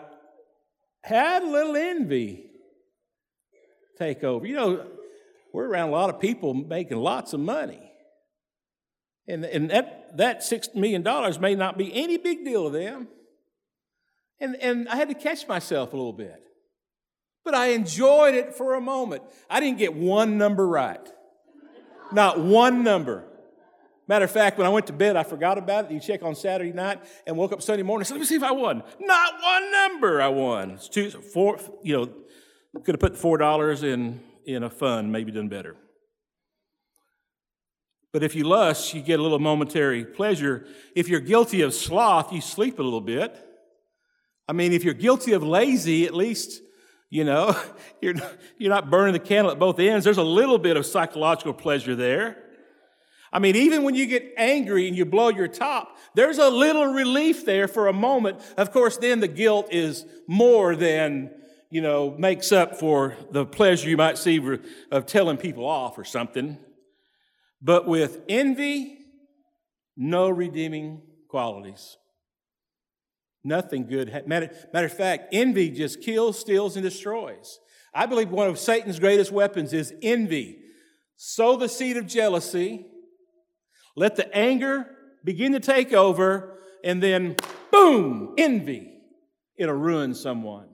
had 1.02 1.42
a 1.42 1.46
little 1.46 1.76
envy 1.76 2.46
take 3.98 4.22
over. 4.22 4.46
You 4.46 4.54
know, 4.54 4.86
we're 5.52 5.66
around 5.66 5.88
a 5.88 5.92
lot 5.92 6.08
of 6.08 6.20
people 6.20 6.54
making 6.54 6.98
lots 6.98 7.32
of 7.32 7.40
money. 7.40 7.90
And, 9.28 9.44
and 9.44 9.70
that, 9.70 10.16
that 10.16 10.40
$6 10.40 10.74
million 10.74 11.02
may 11.40 11.54
not 11.54 11.76
be 11.76 11.92
any 11.94 12.16
big 12.16 12.44
deal 12.44 12.64
to 12.64 12.70
them. 12.70 13.08
And, 14.40 14.56
and 14.56 14.88
I 14.88 14.96
had 14.96 15.08
to 15.08 15.14
catch 15.14 15.48
myself 15.48 15.92
a 15.92 15.96
little 15.96 16.12
bit. 16.12 16.42
But 17.44 17.54
I 17.54 17.68
enjoyed 17.68 18.34
it 18.34 18.54
for 18.54 18.74
a 18.74 18.80
moment. 18.80 19.22
I 19.48 19.60
didn't 19.60 19.78
get 19.78 19.94
one 19.94 20.36
number 20.38 20.66
right. 20.66 21.00
Not 22.12 22.38
one 22.38 22.84
number. 22.84 23.24
Matter 24.08 24.24
of 24.24 24.30
fact, 24.30 24.56
when 24.58 24.66
I 24.66 24.70
went 24.70 24.86
to 24.86 24.92
bed, 24.92 25.16
I 25.16 25.24
forgot 25.24 25.58
about 25.58 25.86
it. 25.86 25.90
You 25.90 25.98
check 25.98 26.22
on 26.22 26.36
Saturday 26.36 26.72
night 26.72 27.00
and 27.26 27.36
woke 27.36 27.52
up 27.52 27.60
Sunday 27.60 27.82
morning 27.82 28.04
said, 28.04 28.14
let 28.14 28.20
me 28.20 28.26
see 28.26 28.36
if 28.36 28.42
I 28.42 28.52
won. 28.52 28.84
Not 29.00 29.34
one 29.42 29.72
number 29.72 30.22
I 30.22 30.28
won. 30.28 30.72
It's 30.72 30.88
two, 30.88 31.10
four, 31.10 31.58
you 31.82 31.96
know, 31.96 32.10
could 32.84 32.94
have 32.94 33.00
put 33.00 33.16
four 33.16 33.38
dollars 33.38 33.82
in, 33.82 34.20
in 34.44 34.62
a 34.62 34.70
fund, 34.70 35.10
maybe 35.10 35.32
done 35.32 35.48
better. 35.48 35.76
But 38.16 38.22
if 38.22 38.34
you 38.34 38.44
lust, 38.44 38.94
you 38.94 39.02
get 39.02 39.20
a 39.20 39.22
little 39.22 39.38
momentary 39.38 40.02
pleasure. 40.02 40.64
If 40.94 41.06
you're 41.06 41.20
guilty 41.20 41.60
of 41.60 41.74
sloth, 41.74 42.32
you 42.32 42.40
sleep 42.40 42.78
a 42.78 42.82
little 42.82 43.02
bit. 43.02 43.36
I 44.48 44.54
mean, 44.54 44.72
if 44.72 44.84
you're 44.84 44.94
guilty 44.94 45.34
of 45.34 45.42
lazy, 45.42 46.06
at 46.06 46.14
least, 46.14 46.62
you 47.10 47.24
know, 47.24 47.54
you're, 48.00 48.14
you're 48.56 48.70
not 48.70 48.88
burning 48.88 49.12
the 49.12 49.18
candle 49.18 49.52
at 49.52 49.58
both 49.58 49.78
ends. 49.78 50.02
There's 50.02 50.16
a 50.16 50.22
little 50.22 50.56
bit 50.56 50.78
of 50.78 50.86
psychological 50.86 51.52
pleasure 51.52 51.94
there. 51.94 52.38
I 53.34 53.38
mean, 53.38 53.54
even 53.54 53.82
when 53.82 53.94
you 53.94 54.06
get 54.06 54.32
angry 54.38 54.88
and 54.88 54.96
you 54.96 55.04
blow 55.04 55.28
your 55.28 55.48
top, 55.48 55.98
there's 56.14 56.38
a 56.38 56.48
little 56.48 56.86
relief 56.86 57.44
there 57.44 57.68
for 57.68 57.86
a 57.88 57.92
moment. 57.92 58.40
Of 58.56 58.72
course, 58.72 58.96
then 58.96 59.20
the 59.20 59.28
guilt 59.28 59.68
is 59.72 60.06
more 60.26 60.74
than, 60.74 61.32
you 61.68 61.82
know, 61.82 62.16
makes 62.16 62.50
up 62.50 62.80
for 62.80 63.14
the 63.30 63.44
pleasure 63.44 63.90
you 63.90 63.98
might 63.98 64.16
see 64.16 64.40
of 64.90 65.04
telling 65.04 65.36
people 65.36 65.66
off 65.66 65.98
or 65.98 66.04
something. 66.04 66.56
But 67.60 67.86
with 67.86 68.22
envy, 68.28 68.98
no 69.96 70.28
redeeming 70.28 71.02
qualities. 71.28 71.96
Nothing 73.42 73.86
good. 73.86 74.10
Matter, 74.26 74.50
matter 74.72 74.86
of 74.86 74.92
fact, 74.92 75.28
envy 75.32 75.70
just 75.70 76.02
kills, 76.02 76.38
steals, 76.38 76.76
and 76.76 76.82
destroys. 76.82 77.60
I 77.94 78.06
believe 78.06 78.30
one 78.30 78.48
of 78.48 78.58
Satan's 78.58 78.98
greatest 78.98 79.32
weapons 79.32 79.72
is 79.72 79.94
envy. 80.02 80.58
Sow 81.16 81.56
the 81.56 81.68
seed 81.68 81.96
of 81.96 82.06
jealousy, 82.06 82.86
let 83.96 84.16
the 84.16 84.36
anger 84.36 84.90
begin 85.24 85.52
to 85.52 85.60
take 85.60 85.94
over, 85.94 86.58
and 86.84 87.02
then 87.02 87.36
boom, 87.72 88.34
envy. 88.36 89.00
It'll 89.56 89.74
ruin 89.74 90.14
someone, 90.14 90.68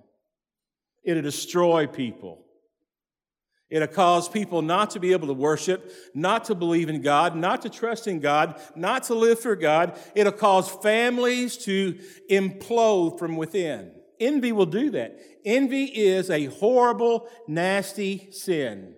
it'll 1.05 1.23
destroy 1.23 1.87
people. 1.87 2.42
It'll 3.73 3.89
cause 3.89 4.29
people 4.29 4.61
not 4.61 4.91
to 4.91 5.01
be 5.01 5.13
able 5.13 5.29
to 5.29 5.33
worship, 5.33 5.91
not 6.13 6.45
to 6.45 6.55
believe 6.55 6.91
in 6.91 7.01
God, 7.01 7.35
not 7.35 7.63
to 7.63 7.71
trust 7.71 8.07
in 8.07 8.21
God, 8.21 8.61
not 8.77 9.05
to 9.05 9.15
live 9.15 9.41
for 9.41 9.57
God. 9.57 9.99
It'll 10.15 10.31
cause 10.31 10.69
families 10.69 11.57
to 11.65 11.99
implode 12.31 13.19
from 13.19 13.39
within. 13.39 13.93
Envy 14.21 14.53
will 14.53 14.67
do 14.67 14.91
that. 14.91 15.19
Envy 15.47 15.85
is 15.85 16.29
a 16.29 16.45
horrible, 16.47 17.31
nasty 17.49 18.31
sin. 18.31 18.95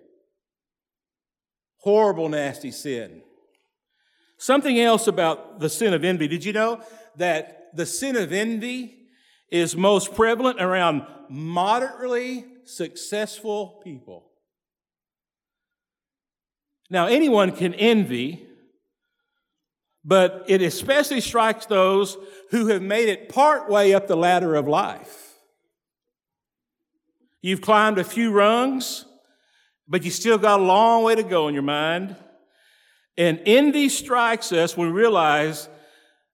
Horrible, 1.77 2.27
nasty 2.27 2.71
sin. 2.71 3.21
Something 4.37 4.77
else 4.77 5.07
about 5.07 5.61
the 5.61 5.69
sin 5.69 5.93
of 5.93 6.03
envy. 6.03 6.27
Did 6.27 6.43
you 6.43 6.51
know 6.51 6.81
that 7.15 7.69
the 7.73 7.85
sin 7.85 8.17
of 8.17 8.33
envy 8.33 8.97
is 9.49 9.73
most 9.77 10.13
prevalent 10.13 10.61
around 10.61 11.03
moderately 11.29 12.43
successful 12.65 13.79
people? 13.81 14.33
Now, 16.89 17.07
anyone 17.07 17.51
can 17.51 17.73
envy, 17.73 18.45
but 20.03 20.45
it 20.47 20.61
especially 20.61 21.21
strikes 21.21 21.65
those 21.65 22.17
who 22.51 22.67
have 22.67 22.81
made 22.81 23.09
it 23.09 23.29
part 23.29 23.69
way 23.69 23.93
up 23.93 24.07
the 24.07 24.15
ladder 24.15 24.55
of 24.55 24.67
life. 24.67 25.33
You've 27.41 27.61
climbed 27.61 27.97
a 27.97 28.03
few 28.03 28.31
rungs, 28.31 29.05
but 29.87 30.03
you 30.03 30.11
still 30.11 30.37
got 30.37 30.59
a 30.59 30.63
long 30.63 31.03
way 31.03 31.15
to 31.15 31.23
go 31.23 31.47
in 31.47 31.53
your 31.53 31.63
mind. 31.63 32.15
And 33.17 33.41
envy 33.45 33.89
strikes 33.89 34.51
us 34.51 34.75
when 34.75 34.87
we 34.87 34.93
realize 34.93 35.69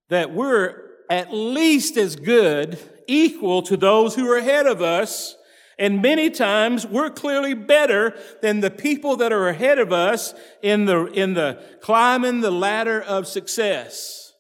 that 0.10 0.34
we're 0.34 0.90
at 1.10 1.34
least 1.34 1.98
as 1.98 2.16
good, 2.16 2.80
equal 3.08 3.62
to 3.64 3.78
those 3.78 4.16
who 4.16 4.30
are 4.32 4.38
ahead 4.38 4.68
of 4.68 4.82
us, 4.82 5.36
and 5.82 6.00
many 6.00 6.30
times 6.30 6.86
we're 6.86 7.10
clearly 7.10 7.56
better 7.56 8.16
than 8.44 8.60
the 8.60 8.70
people 8.70 9.18
that 9.18 9.34
are 9.34 9.48
ahead 9.48 9.80
of 9.80 9.92
us 9.92 10.36
in 10.62 10.86
the, 10.86 11.08
in 11.08 11.34
the 11.34 11.60
climbing 11.82 12.42
the 12.42 12.52
ladder 12.52 13.02
of 13.02 13.26
success. 13.26 14.32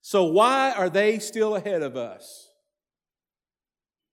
So 0.00 0.24
why 0.24 0.72
are 0.72 0.88
they 0.88 1.18
still 1.18 1.54
ahead 1.54 1.82
of 1.82 1.94
us? 1.94 2.48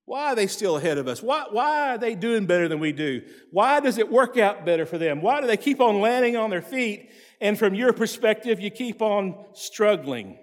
Why 0.03 0.33
are 0.33 0.35
they 0.35 0.47
still 0.47 0.75
ahead 0.75 0.97
of 0.97 1.07
us? 1.07 1.23
Why, 1.23 1.45
why 1.49 1.93
are 1.93 1.97
they 1.97 2.15
doing 2.15 2.45
better 2.45 2.67
than 2.67 2.81
we 2.81 2.91
do? 2.91 3.21
Why 3.51 3.79
does 3.79 3.97
it 3.97 4.11
work 4.11 4.37
out 4.37 4.65
better 4.65 4.85
for 4.85 4.97
them? 4.97 5.21
Why 5.21 5.39
do 5.39 5.47
they 5.47 5.55
keep 5.55 5.79
on 5.79 6.01
landing 6.01 6.35
on 6.35 6.49
their 6.49 6.61
feet? 6.61 7.09
And 7.39 7.57
from 7.57 7.73
your 7.73 7.93
perspective, 7.93 8.59
you 8.59 8.69
keep 8.69 9.01
on 9.01 9.45
struggling. 9.53 10.39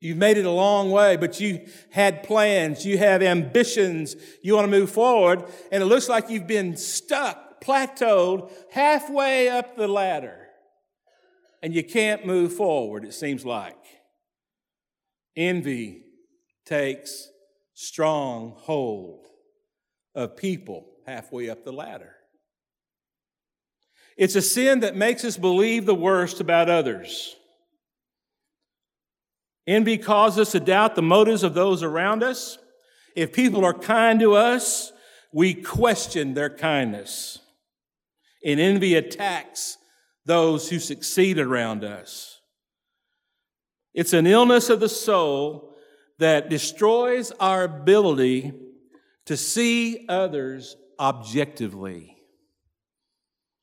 You've 0.00 0.18
made 0.18 0.36
it 0.36 0.44
a 0.44 0.50
long 0.50 0.90
way, 0.90 1.16
but 1.16 1.40
you 1.40 1.66
had 1.90 2.22
plans, 2.22 2.84
you 2.84 2.98
have 2.98 3.22
ambitions, 3.22 4.16
you 4.42 4.54
want 4.54 4.66
to 4.66 4.70
move 4.70 4.90
forward, 4.90 5.44
and 5.72 5.82
it 5.82 5.86
looks 5.86 6.08
like 6.08 6.28
you've 6.28 6.46
been 6.46 6.76
stuck, 6.76 7.64
plateaued, 7.64 8.52
halfway 8.70 9.48
up 9.48 9.76
the 9.76 9.88
ladder, 9.88 10.48
and 11.62 11.74
you 11.74 11.82
can't 11.82 12.26
move 12.26 12.52
forward, 12.52 13.04
it 13.04 13.14
seems 13.14 13.46
like. 13.46 13.78
Envy 15.36 16.02
takes 16.66 17.30
strong 17.72 18.54
hold 18.56 19.26
of 20.14 20.36
people 20.36 20.86
halfway 21.06 21.48
up 21.48 21.64
the 21.64 21.72
ladder. 21.72 22.14
It's 24.16 24.36
a 24.36 24.42
sin 24.42 24.80
that 24.80 24.94
makes 24.94 25.24
us 25.24 25.36
believe 25.36 25.86
the 25.86 25.94
worst 25.94 26.40
about 26.40 26.70
others. 26.70 27.34
Envy 29.66 29.98
causes 29.98 30.40
us 30.40 30.52
to 30.52 30.60
doubt 30.60 30.94
the 30.94 31.02
motives 31.02 31.42
of 31.42 31.54
those 31.54 31.82
around 31.82 32.22
us. 32.22 32.58
If 33.16 33.32
people 33.32 33.64
are 33.64 33.74
kind 33.74 34.20
to 34.20 34.34
us, 34.34 34.92
we 35.32 35.54
question 35.54 36.34
their 36.34 36.50
kindness. 36.50 37.38
And 38.44 38.60
envy 38.60 38.94
attacks 38.94 39.78
those 40.26 40.68
who 40.68 40.78
succeed 40.78 41.38
around 41.38 41.82
us. 41.82 42.40
It's 43.94 44.12
an 44.12 44.26
illness 44.26 44.68
of 44.68 44.80
the 44.80 44.88
soul 44.88 45.74
that 46.18 46.50
destroys 46.50 47.30
our 47.32 47.64
ability 47.64 48.52
to 49.26 49.36
see 49.36 50.04
others 50.08 50.76
objectively. 50.98 52.16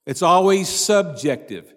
It's 0.05 0.21
always 0.21 0.67
subjective. 0.67 1.71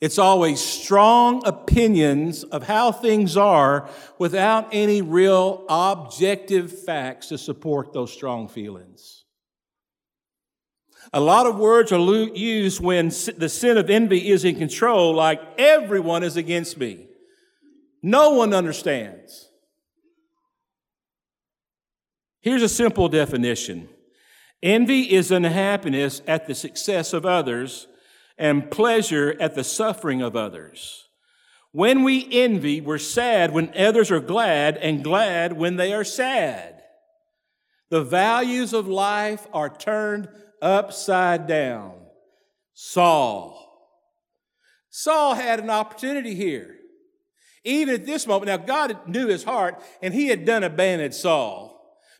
It's 0.00 0.18
always 0.18 0.60
strong 0.60 1.42
opinions 1.46 2.44
of 2.44 2.64
how 2.64 2.92
things 2.92 3.36
are 3.36 3.88
without 4.18 4.68
any 4.72 5.00
real 5.00 5.64
objective 5.68 6.70
facts 6.84 7.28
to 7.28 7.38
support 7.38 7.92
those 7.92 8.12
strong 8.12 8.48
feelings. 8.48 9.24
A 11.12 11.20
lot 11.20 11.46
of 11.46 11.58
words 11.58 11.92
are 11.92 11.98
used 11.98 12.80
when 12.80 13.08
the 13.08 13.48
sin 13.48 13.78
of 13.78 13.88
envy 13.88 14.28
is 14.28 14.44
in 14.44 14.56
control, 14.56 15.14
like 15.14 15.40
everyone 15.56 16.22
is 16.22 16.36
against 16.36 16.76
me. 16.76 17.08
No 18.02 18.30
one 18.30 18.52
understands. 18.52 19.48
Here's 22.40 22.62
a 22.62 22.68
simple 22.68 23.08
definition 23.08 23.88
envy 24.62 25.12
is 25.12 25.30
unhappiness 25.30 26.20
at 26.26 26.46
the 26.46 26.54
success 26.54 27.12
of 27.12 27.24
others 27.24 27.86
and 28.38 28.70
pleasure 28.70 29.36
at 29.40 29.54
the 29.54 29.64
suffering 29.64 30.22
of 30.22 30.36
others. 30.36 31.08
When 31.72 32.04
we 32.04 32.26
envy, 32.30 32.80
we're 32.80 32.98
sad 32.98 33.52
when 33.52 33.72
others 33.76 34.10
are 34.10 34.20
glad, 34.20 34.76
and 34.78 35.04
glad 35.04 35.52
when 35.52 35.76
they 35.76 35.92
are 35.92 36.04
sad. 36.04 36.82
The 37.90 38.02
values 38.02 38.72
of 38.72 38.88
life 38.88 39.46
are 39.52 39.68
turned 39.68 40.28
upside 40.62 41.46
down. 41.46 41.94
Saul. 42.72 43.62
Saul 44.90 45.34
had 45.34 45.60
an 45.60 45.70
opportunity 45.70 46.34
here. 46.34 46.76
Even 47.64 47.94
at 47.94 48.06
this 48.06 48.26
moment, 48.26 48.46
now 48.46 48.56
God 48.56 49.08
knew 49.08 49.26
his 49.26 49.44
heart, 49.44 49.82
and 50.00 50.14
he 50.14 50.28
had 50.28 50.44
done 50.44 50.64
abandon 50.64 51.12
Saul. 51.12 51.75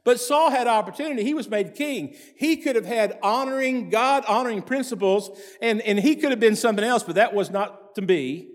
But 0.06 0.20
Saul 0.20 0.50
had 0.50 0.68
opportunity. 0.68 1.24
He 1.24 1.34
was 1.34 1.50
made 1.50 1.74
king. 1.74 2.14
He 2.36 2.58
could 2.58 2.76
have 2.76 2.86
had 2.86 3.18
honoring, 3.24 3.90
God 3.90 4.24
honoring 4.28 4.62
principles, 4.62 5.36
and, 5.60 5.82
and 5.82 5.98
he 5.98 6.14
could 6.14 6.30
have 6.30 6.38
been 6.38 6.54
something 6.54 6.84
else, 6.84 7.02
but 7.02 7.16
that 7.16 7.34
was 7.34 7.50
not 7.50 7.96
to 7.96 8.02
be. 8.02 8.48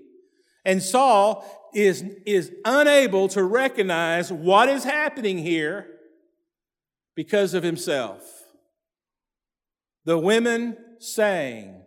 And 0.63 0.81
Saul 0.81 1.43
is, 1.73 2.05
is 2.25 2.53
unable 2.63 3.27
to 3.29 3.43
recognize 3.43 4.31
what 4.31 4.69
is 4.69 4.85
happening 4.85 5.39
here 5.39 5.87
because 7.17 7.53
of 7.53 7.63
himself. 7.63 8.23
The 10.05 10.17
women 10.17 10.77
sang, 10.99 11.83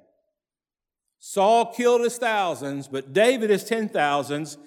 Saul 1.20 1.72
killed 1.72 2.03
his 2.03 2.18
thousands, 2.18 2.87
but 2.87 3.14
David 3.14 3.48
his 3.48 3.64
ten 3.64 3.88
thousands. 3.88 4.59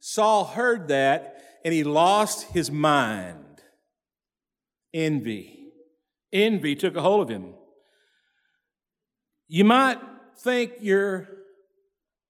Saul 0.00 0.46
heard 0.46 0.88
that 0.88 1.42
and 1.62 1.74
he 1.74 1.84
lost 1.84 2.52
his 2.52 2.70
mind 2.70 3.45
envy. 4.96 5.72
Envy 6.32 6.74
took 6.74 6.96
a 6.96 7.02
hold 7.02 7.22
of 7.22 7.28
him. 7.28 7.54
You 9.46 9.64
might 9.64 9.98
think 10.38 10.72
you're 10.80 11.28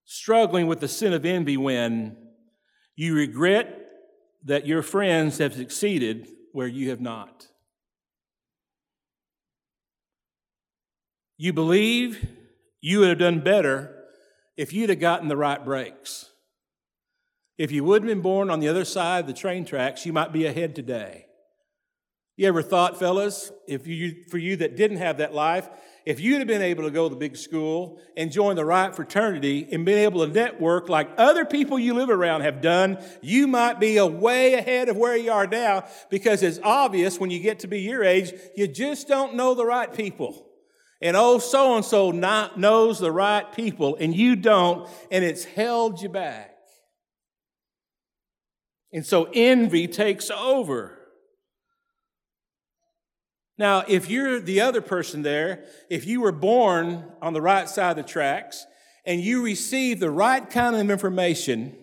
struggling 0.05 0.66
with 0.66 0.81
the 0.81 0.88
sin 0.88 1.12
of 1.12 1.24
envy 1.24 1.57
when 1.57 2.16
you 2.94 3.14
regret 3.14 3.83
that 4.44 4.66
your 4.66 4.83
friends 4.83 5.38
have 5.38 5.55
succeeded 5.55 6.29
where 6.52 6.66
you 6.66 6.90
have 6.90 7.00
not. 7.00 7.48
You 11.38 11.52
believe 11.52 12.29
you 12.81 13.00
would 13.00 13.09
have 13.09 13.18
done 13.18 13.40
better 13.40 14.05
if 14.57 14.72
you'd 14.72 14.90
have 14.90 15.00
gotten 15.00 15.29
the 15.29 15.37
right 15.37 15.62
breaks. 15.62 16.31
If 17.59 17.72
you 17.72 17.85
wouldn't 17.85 18.09
have 18.09 18.16
been 18.16 18.22
born 18.22 18.50
on 18.50 18.61
the 18.61 18.68
other 18.68 18.85
side 18.85 19.20
of 19.20 19.26
the 19.26 19.33
train 19.33 19.64
tracks, 19.64 20.07
you 20.07 20.12
might 20.12 20.33
be 20.33 20.46
ahead 20.46 20.74
today. 20.74 21.25
You 22.37 22.49
ever 22.49 22.62
thought, 22.62 22.99
fellas, 22.99 23.51
if 23.66 23.87
you, 23.87 24.25
for 24.29 24.37
you 24.37 24.57
that 24.57 24.77
didn't 24.77 24.99
have 24.99 25.18
that 25.18 25.35
life, 25.35 25.68
if 26.05 26.20
you'd 26.20 26.38
have 26.38 26.46
been 26.46 26.62
able 26.62 26.85
to 26.85 26.90
go 26.90 27.09
to 27.09 27.14
the 27.14 27.18
big 27.18 27.37
school 27.37 27.99
and 28.14 28.31
join 28.31 28.57
the 28.57 28.64
right 28.64 28.94
fraternity 28.94 29.66
and 29.72 29.87
been 29.87 29.99
able 29.99 30.25
to 30.25 30.33
network 30.33 30.88
like 30.90 31.11
other 31.16 31.46
people 31.46 31.79
you 31.79 31.94
live 31.94 32.11
around 32.11 32.42
have 32.42 32.61
done, 32.61 32.99
you 33.22 33.49
might 33.49 33.81
be 33.81 33.96
a 33.96 34.07
way 34.07 34.55
ahead 34.55 34.90
of 34.90 34.96
where 34.96 35.16
you 35.16 35.33
are 35.33 35.46
now 35.46 35.85
because 36.11 36.42
it's 36.42 36.61
obvious 36.62 37.18
when 37.18 37.31
you 37.31 37.40
get 37.40 37.61
to 37.61 37.66
be 37.66 37.81
your 37.81 38.05
age, 38.05 38.33
you 38.55 38.68
just 38.68 39.09
don't 39.09 39.35
know 39.35 39.55
the 39.55 39.64
right 39.64 39.92
people. 39.92 40.46
And 41.01 41.16
oh, 41.16 41.38
so 41.38 41.75
and 41.75 41.85
so 41.85 42.11
not 42.11 42.59
knows 42.59 43.01
the 43.01 43.11
right 43.11 43.51
people 43.53 43.96
and 43.99 44.14
you 44.14 44.37
don't, 44.37 44.88
and 45.11 45.25
it's 45.25 45.44
held 45.44 46.03
you 46.03 46.11
back. 46.11 46.55
And 48.92 49.05
so 49.05 49.29
envy 49.33 49.88
takes 49.88 50.31
over. 50.31 50.95
Now, 53.59 53.85
if 53.88 54.11
you're 54.11 54.38
the 54.38 54.61
other 54.61 54.81
person 54.81 55.23
there, 55.23 55.64
if 55.88 56.07
you 56.07 56.21
were 56.21 56.33
born 56.33 57.05
on 57.23 57.33
the 57.33 57.40
right 57.40 57.69
side 57.69 57.92
of 57.92 57.97
the 57.97 58.03
tracks 58.03 58.66
and 59.05 59.21
you 59.21 59.42
received 59.42 60.01
the 60.01 60.11
right 60.11 60.49
kind 60.49 60.77
of 60.77 60.90
information 60.90 61.77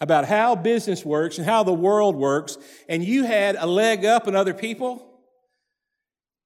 about 0.00 0.26
how 0.26 0.54
business 0.54 1.04
works 1.04 1.38
and 1.38 1.46
how 1.46 1.64
the 1.64 1.74
world 1.74 2.14
works, 2.14 2.56
and 2.88 3.04
you 3.04 3.24
had 3.24 3.56
a 3.56 3.66
leg 3.66 4.04
up 4.04 4.28
on 4.28 4.36
other 4.36 4.54
people, 4.54 5.20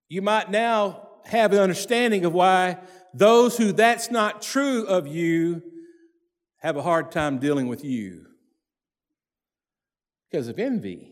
you 0.09 0.23
might 0.23 0.51
now 0.51 1.09
have 1.27 1.53
an 1.53 1.59
understanding 1.59 2.25
of 2.25 2.33
why 2.33 2.79
those 3.13 3.59
who 3.59 3.73
that's 3.73 4.11
not 4.11 4.41
true 4.41 4.87
of 4.87 5.07
you 5.07 5.63
have 6.61 6.77
a 6.77 6.83
hard 6.83 7.13
time 7.13 7.39
dealing 7.39 7.67
with 7.67 7.85
you 7.85 8.25
because 10.31 10.49
of 10.49 10.59
envy. 10.59 11.12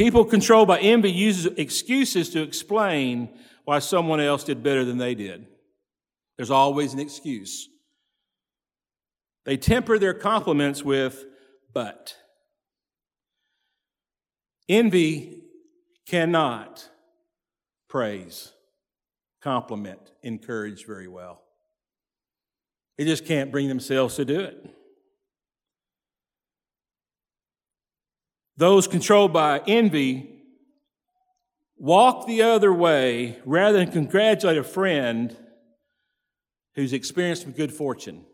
People 0.00 0.24
controlled 0.24 0.66
by 0.66 0.78
envy 0.78 1.12
use 1.12 1.44
excuses 1.44 2.30
to 2.30 2.40
explain 2.40 3.28
why 3.66 3.80
someone 3.80 4.18
else 4.18 4.44
did 4.44 4.62
better 4.62 4.82
than 4.82 4.96
they 4.96 5.14
did. 5.14 5.46
There's 6.38 6.50
always 6.50 6.94
an 6.94 7.00
excuse. 7.00 7.68
They 9.44 9.58
temper 9.58 9.98
their 9.98 10.14
compliments 10.14 10.82
with, 10.82 11.26
but. 11.74 12.16
Envy 14.70 15.42
cannot 16.06 16.88
praise, 17.86 18.52
compliment, 19.42 20.00
encourage 20.22 20.86
very 20.86 21.08
well. 21.08 21.42
They 22.96 23.04
just 23.04 23.26
can't 23.26 23.52
bring 23.52 23.68
themselves 23.68 24.16
to 24.16 24.24
do 24.24 24.40
it. 24.40 24.74
Those 28.60 28.86
controlled 28.86 29.32
by 29.32 29.62
envy 29.66 30.28
walk 31.78 32.26
the 32.26 32.42
other 32.42 32.70
way 32.70 33.38
rather 33.46 33.78
than 33.78 33.90
congratulate 33.90 34.58
a 34.58 34.62
friend 34.62 35.34
who's 36.74 36.92
experienced 36.92 37.40
some 37.40 37.52
good 37.52 37.72
fortune. 37.72 38.26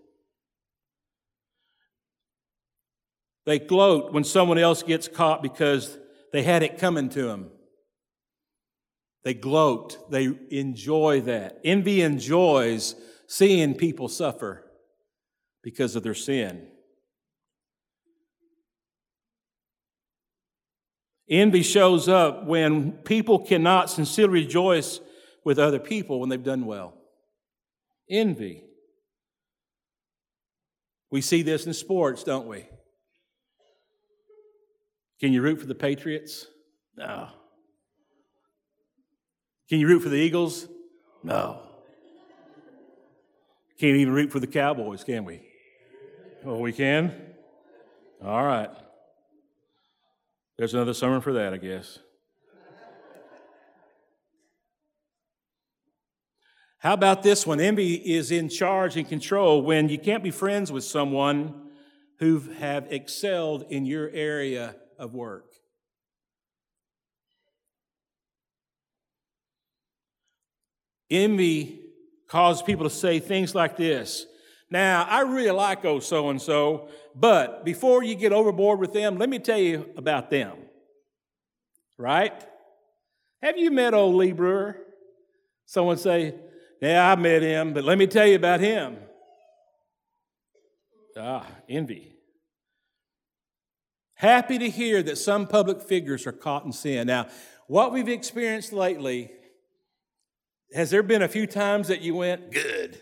They 3.44 3.60
gloat 3.60 4.12
when 4.12 4.24
someone 4.24 4.58
else 4.58 4.82
gets 4.82 5.06
caught 5.06 5.44
because 5.44 5.96
they 6.32 6.42
had 6.42 6.64
it 6.64 6.78
coming 6.78 7.08
to 7.10 7.22
them. 7.22 7.52
They 9.22 9.34
gloat, 9.34 10.10
they 10.10 10.36
enjoy 10.50 11.20
that. 11.20 11.60
Envy 11.62 12.02
enjoys 12.02 12.96
seeing 13.28 13.76
people 13.76 14.08
suffer 14.08 14.68
because 15.62 15.94
of 15.94 16.02
their 16.02 16.14
sin. 16.14 16.66
Envy 21.28 21.62
shows 21.62 22.08
up 22.08 22.46
when 22.46 22.92
people 22.92 23.40
cannot 23.40 23.90
sincerely 23.90 24.44
rejoice 24.44 25.00
with 25.44 25.58
other 25.58 25.78
people 25.78 26.20
when 26.20 26.28
they've 26.28 26.42
done 26.42 26.66
well. 26.66 26.94
Envy. 28.08 28.62
We 31.10 31.20
see 31.20 31.42
this 31.42 31.66
in 31.66 31.74
sports, 31.74 32.22
don't 32.22 32.46
we? 32.46 32.66
Can 35.20 35.32
you 35.32 35.42
root 35.42 35.60
for 35.60 35.66
the 35.66 35.74
Patriots? 35.74 36.46
No. 36.96 37.28
Can 39.68 39.80
you 39.80 39.88
root 39.88 40.00
for 40.00 40.10
the 40.10 40.16
Eagles? 40.16 40.68
No. 41.22 41.60
Can't 43.78 43.96
even 43.96 44.14
root 44.14 44.30
for 44.30 44.40
the 44.40 44.46
Cowboys, 44.46 45.04
can 45.04 45.24
we? 45.24 45.42
Oh, 46.44 46.58
we 46.58 46.72
can? 46.72 47.12
All 48.24 48.44
right. 48.44 48.70
There's 50.58 50.72
another 50.72 50.94
sermon 50.94 51.20
for 51.20 51.34
that, 51.34 51.52
I 51.52 51.58
guess. 51.58 51.98
How 56.78 56.94
about 56.94 57.22
this 57.22 57.46
one? 57.46 57.60
Envy 57.60 57.94
is 57.94 58.30
in 58.30 58.48
charge 58.48 58.96
and 58.96 59.08
control 59.08 59.60
when 59.62 59.88
you 59.88 59.98
can't 59.98 60.22
be 60.22 60.30
friends 60.30 60.70
with 60.70 60.84
someone 60.84 61.70
who 62.18 62.38
have 62.58 62.86
excelled 62.90 63.66
in 63.70 63.84
your 63.86 64.08
area 64.10 64.76
of 64.98 65.12
work. 65.12 65.52
Envy 71.10 71.80
causes 72.28 72.62
people 72.62 72.88
to 72.88 72.94
say 72.94 73.18
things 73.18 73.54
like 73.54 73.76
this 73.76 74.26
now, 74.70 75.04
I 75.08 75.20
really 75.20 75.50
like 75.50 75.84
oh 75.84 76.00
so 76.00 76.28
and 76.30 76.42
so, 76.42 76.88
but 77.14 77.64
before 77.64 78.02
you 78.02 78.14
get 78.14 78.32
overboard 78.32 78.80
with 78.80 78.92
them, 78.92 79.16
let 79.16 79.28
me 79.28 79.38
tell 79.38 79.58
you 79.58 79.88
about 79.96 80.30
them. 80.30 80.56
Right? 81.96 82.34
Have 83.42 83.56
you 83.56 83.70
met 83.70 83.94
old 83.94 84.16
Lee 84.16 84.32
Brewer? 84.32 84.76
Someone 85.66 85.98
say, 85.98 86.34
Yeah, 86.80 87.10
I 87.10 87.14
met 87.16 87.42
him, 87.42 87.74
but 87.74 87.84
let 87.84 87.96
me 87.96 88.06
tell 88.06 88.26
you 88.26 88.36
about 88.36 88.60
him. 88.60 88.96
Ah, 91.16 91.46
envy. 91.68 92.12
Happy 94.14 94.58
to 94.58 94.68
hear 94.68 95.02
that 95.02 95.16
some 95.16 95.46
public 95.46 95.80
figures 95.80 96.26
are 96.26 96.32
caught 96.32 96.64
in 96.64 96.72
sin. 96.72 97.06
Now, 97.06 97.28
what 97.68 97.92
we've 97.92 98.08
experienced 98.08 98.72
lately, 98.72 99.30
has 100.74 100.90
there 100.90 101.02
been 101.02 101.22
a 101.22 101.28
few 101.28 101.46
times 101.46 101.88
that 101.88 102.00
you 102.00 102.14
went, 102.16 102.50
Good? 102.50 103.00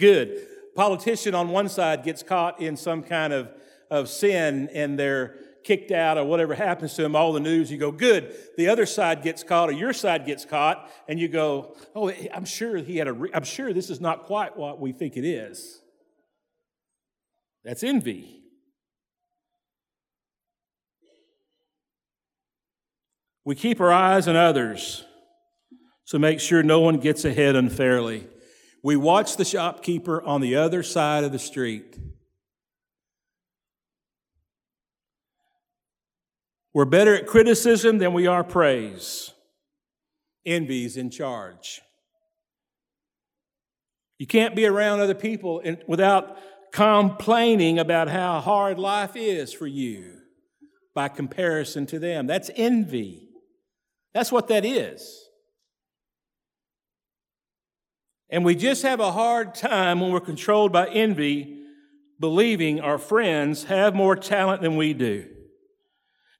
Good 0.00 0.48
politician 0.74 1.34
on 1.34 1.50
one 1.50 1.68
side 1.68 2.04
gets 2.04 2.22
caught 2.22 2.60
in 2.60 2.76
some 2.76 3.02
kind 3.02 3.32
of, 3.32 3.50
of 3.90 4.08
sin 4.08 4.70
and 4.72 4.98
they're 4.98 5.36
kicked 5.62 5.90
out 5.90 6.16
or 6.16 6.24
whatever 6.24 6.54
happens 6.54 6.94
to 6.94 7.02
them, 7.02 7.14
all 7.14 7.34
the 7.34 7.40
news, 7.40 7.70
you 7.70 7.76
go, 7.76 7.92
good. 7.92 8.34
The 8.56 8.68
other 8.68 8.86
side 8.86 9.22
gets 9.22 9.42
caught 9.42 9.68
or 9.68 9.72
your 9.72 9.92
side 9.92 10.24
gets 10.24 10.46
caught 10.46 10.90
and 11.06 11.20
you 11.20 11.28
go, 11.28 11.76
oh, 11.94 12.10
I'm 12.32 12.46
sure 12.46 12.78
he 12.78 12.96
had 12.96 13.08
a, 13.08 13.12
re- 13.12 13.30
I'm 13.34 13.44
sure 13.44 13.74
this 13.74 13.90
is 13.90 14.00
not 14.00 14.24
quite 14.24 14.56
what 14.56 14.80
we 14.80 14.92
think 14.92 15.18
it 15.18 15.24
is. 15.26 15.82
That's 17.62 17.82
envy. 17.82 18.40
We 23.44 23.54
keep 23.54 23.80
our 23.80 23.92
eyes 23.92 24.28
on 24.28 24.36
others 24.36 25.04
to 26.06 26.18
make 26.18 26.40
sure 26.40 26.62
no 26.62 26.80
one 26.80 26.96
gets 26.98 27.24
ahead 27.24 27.54
unfairly. 27.54 28.26
We 28.82 28.96
watch 28.96 29.36
the 29.36 29.44
shopkeeper 29.44 30.22
on 30.22 30.40
the 30.40 30.56
other 30.56 30.82
side 30.82 31.24
of 31.24 31.32
the 31.32 31.38
street. 31.38 31.98
We're 36.72 36.84
better 36.84 37.14
at 37.14 37.26
criticism 37.26 37.98
than 37.98 38.12
we 38.12 38.26
are 38.26 38.44
praise. 38.44 39.32
Envy's 40.46 40.96
in 40.96 41.10
charge. 41.10 41.82
You 44.18 44.26
can't 44.26 44.54
be 44.54 44.66
around 44.66 45.00
other 45.00 45.14
people 45.14 45.62
without 45.86 46.36
complaining 46.72 47.78
about 47.78 48.08
how 48.08 48.40
hard 48.40 48.78
life 48.78 49.16
is 49.16 49.52
for 49.52 49.66
you 49.66 50.18
by 50.94 51.08
comparison 51.08 51.86
to 51.86 51.98
them. 51.98 52.26
That's 52.26 52.50
envy. 52.54 53.28
That's 54.14 54.30
what 54.30 54.48
that 54.48 54.64
is. 54.64 55.29
And 58.30 58.44
we 58.44 58.54
just 58.54 58.82
have 58.82 59.00
a 59.00 59.12
hard 59.12 59.54
time 59.54 60.00
when 60.00 60.12
we're 60.12 60.20
controlled 60.20 60.72
by 60.72 60.88
envy, 60.88 61.64
believing 62.20 62.80
our 62.80 62.98
friends 62.98 63.64
have 63.64 63.94
more 63.94 64.14
talent 64.14 64.62
than 64.62 64.76
we 64.76 64.94
do. 64.94 65.26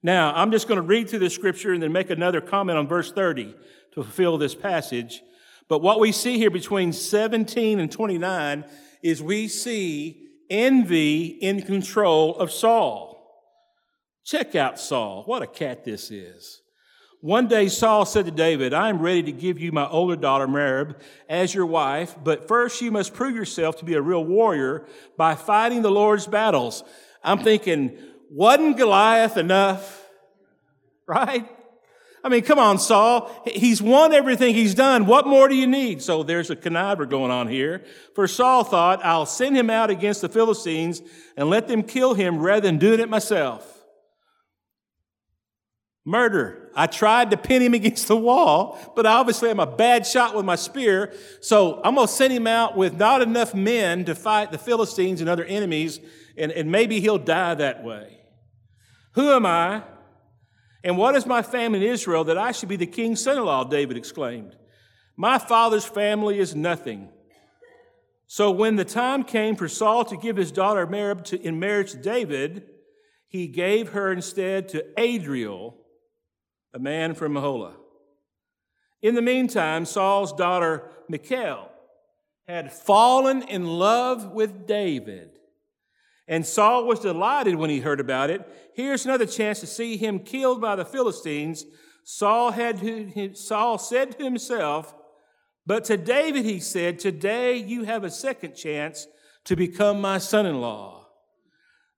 Now, 0.03 0.33
I'm 0.35 0.51
just 0.51 0.69
going 0.69 0.77
to 0.77 0.87
read 0.87 1.11
through 1.11 1.19
the 1.19 1.31
scripture 1.31 1.73
and 1.73 1.83
then 1.83 1.93
make 1.93 2.11
another 2.11 2.41
comment 2.41 2.79
on 2.79 2.87
verse 2.87 3.13
30 3.13 3.55
to 3.95 4.03
fulfill 4.03 4.39
this 4.39 4.55
passage. 4.55 5.23
But 5.69 5.83
what 5.83 6.01
we 6.01 6.13
see 6.13 6.39
here 6.39 6.51
between 6.51 6.93
17 6.93 7.81
and 7.81 7.91
29 7.91 8.65
is 9.03 9.23
we 9.23 9.49
see 9.49 10.29
envy 10.49 11.27
in 11.27 11.63
control 11.63 12.37
of 12.37 12.51
Saul. 12.51 13.11
Check 14.25 14.55
out 14.55 14.79
Saul. 14.79 15.25
What 15.27 15.43
a 15.43 15.47
cat 15.47 15.85
this 15.85 16.11
is. 16.11 16.60
One 17.21 17.49
day 17.49 17.69
Saul 17.69 18.07
said 18.07 18.25
to 18.25 18.31
David, 18.31 18.73
I 18.73 18.89
am 18.89 19.01
ready 19.01 19.23
to 19.25 19.33
give 19.33 19.61
you 19.61 19.73
my 19.73 19.87
older 19.87 20.17
daughter 20.17 20.47
Merab 20.47 20.99
as 21.29 21.55
your 21.55 21.67
wife, 21.67 22.17
but 22.25 22.49
first 22.49 22.81
you 22.81 22.91
must 22.91 23.13
prove 23.13 23.37
yourself 23.37 23.77
to 23.79 23.85
be 23.85 23.93
a 23.93 24.01
real 24.01 24.25
warrior 24.25 24.87
by 25.19 25.35
fighting 25.35 25.83
the 25.83 25.91
Lord's 25.91 26.27
battles. 26.27 26.83
I'm 27.23 27.41
thinking, 27.41 27.99
wasn't 28.31 28.79
Goliath 28.79 29.37
enough? 29.37 29.99
Right? 31.07 31.49
I 32.23 32.29
mean, 32.29 32.43
come 32.43 32.61
on, 32.61 32.79
Saul. 32.79 33.33
He's 33.45 33.83
won 33.83 34.13
everything 34.13 34.55
he's 34.55 34.77
done. 34.77 35.07
What 35.07 35.27
more 35.27 35.49
do 35.49 35.57
you 35.57 35.67
need? 35.67 36.03
So 36.03 36.23
there's 36.23 36.51
a 36.51 36.57
conniver 36.57 37.09
going 37.09 37.33
on 37.33 37.49
here. 37.49 37.85
For 38.15 38.29
Saul 38.29 38.63
thought, 38.63 39.05
I'll 39.05 39.27
send 39.27 39.57
him 39.57 39.71
out 39.71 39.91
against 39.91 40.21
the 40.21 40.29
Philistines 40.29 41.03
and 41.37 41.51
let 41.51 41.67
them 41.67 41.83
kill 41.83 42.15
him 42.15 42.39
rather 42.39 42.61
than 42.61 42.79
doing 42.79 43.01
it 43.01 43.09
myself. 43.09 43.80
Murder. 46.05 46.71
I 46.75 46.87
tried 46.87 47.31
to 47.31 47.37
pin 47.37 47.63
him 47.63 47.75
against 47.81 48.09
the 48.09 48.17
wall, 48.17 48.79
but 48.97 49.07
obviously 49.07 49.51
I'm 49.51 49.61
a 49.61 49.67
bad 49.67 50.07
shot 50.07 50.35
with 50.35 50.45
my 50.45 50.57
spear. 50.57 51.13
So 51.41 51.81
I'm 51.85 51.95
going 51.95 52.07
to 52.07 52.13
send 52.13 52.33
him 52.33 52.47
out 52.47 52.77
with 52.77 52.95
not 52.95 53.23
enough 53.23 53.55
men 53.55 54.05
to 54.07 54.15
fight 54.15 54.53
the 54.53 54.59
Philistines 54.59 55.21
and 55.21 55.29
other 55.29 55.45
enemies, 55.45 56.01
and, 56.37 56.53
and 56.53 56.71
maybe 56.71 57.01
he'll 57.01 57.19
die 57.19 57.55
that 57.55 57.85
way. 57.85 58.19
Who 59.13 59.31
am 59.31 59.45
I? 59.45 59.83
And 60.83 60.97
what 60.97 61.15
is 61.15 61.27
my 61.27 61.43
family 61.43 61.85
in 61.85 61.93
Israel 61.93 62.25
that 62.25 62.39
I 62.39 62.53
should 62.53 62.69
be 62.69 62.77
the 62.77 62.87
king's 62.87 63.23
son 63.23 63.37
in 63.37 63.45
law? 63.45 63.65
David 63.65 63.97
exclaimed. 63.97 64.57
My 65.17 65.39
father's 65.39 65.85
family 65.85 66.39
is 66.39 66.55
nothing. 66.55 67.11
So 68.27 68.51
when 68.51 68.77
the 68.77 68.85
time 68.85 69.25
came 69.25 69.57
for 69.57 69.69
Saul 69.69 70.05
to 70.07 70.17
give 70.17 70.37
his 70.37 70.53
daughter 70.53 70.87
Merab 70.87 71.35
in 71.35 71.59
marriage 71.59 71.91
to 71.93 71.99
David, 71.99 72.65
he 73.27 73.49
gave 73.49 73.91
her 73.91 74.13
instead 74.13 74.69
to 74.69 74.87
Adriel 74.99 75.80
a 76.73 76.79
man 76.79 77.15
from 77.15 77.35
Meholah. 77.35 77.75
In 79.03 79.15
the 79.15 79.23
meantime, 79.23 79.85
Saul's 79.85 80.33
daughter 80.33 80.91
Michal 81.09 81.71
had 82.47 82.73
fallen 82.73 83.43
in 83.43 83.65
love 83.65 84.33
with 84.33 84.67
David. 84.67 85.31
And 86.29 86.47
Saul 86.47 86.87
was 86.87 87.01
delighted 87.01 87.57
when 87.57 87.71
he 87.71 87.81
heard 87.81 88.01
about 88.01 88.31
it. 88.31 88.47
Here's 88.75 89.05
another 89.05 89.27
chance 89.27 89.61
to 89.61 89.67
see 89.67 89.97
him 89.97 90.21
killed 90.21 90.61
by 90.61 90.77
the 90.77 90.85
Philistines. 90.85 91.65
Saul, 92.05 92.53
had 92.53 93.37
Saul 93.37 93.79
said 93.79 94.19
to 94.19 94.25
himself, 94.25 94.95
But 95.67 95.85
to 95.85 95.97
David 95.97 96.45
he 96.45 96.61
said, 96.61 96.99
Today 96.99 97.57
you 97.57 97.85
have 97.85 98.05
a 98.05 98.11
second 98.11 98.55
chance 98.55 99.07
to 99.45 99.57
become 99.57 100.01
my 100.01 100.19
son 100.19 100.47
in 100.47 100.61
law. 100.61 101.09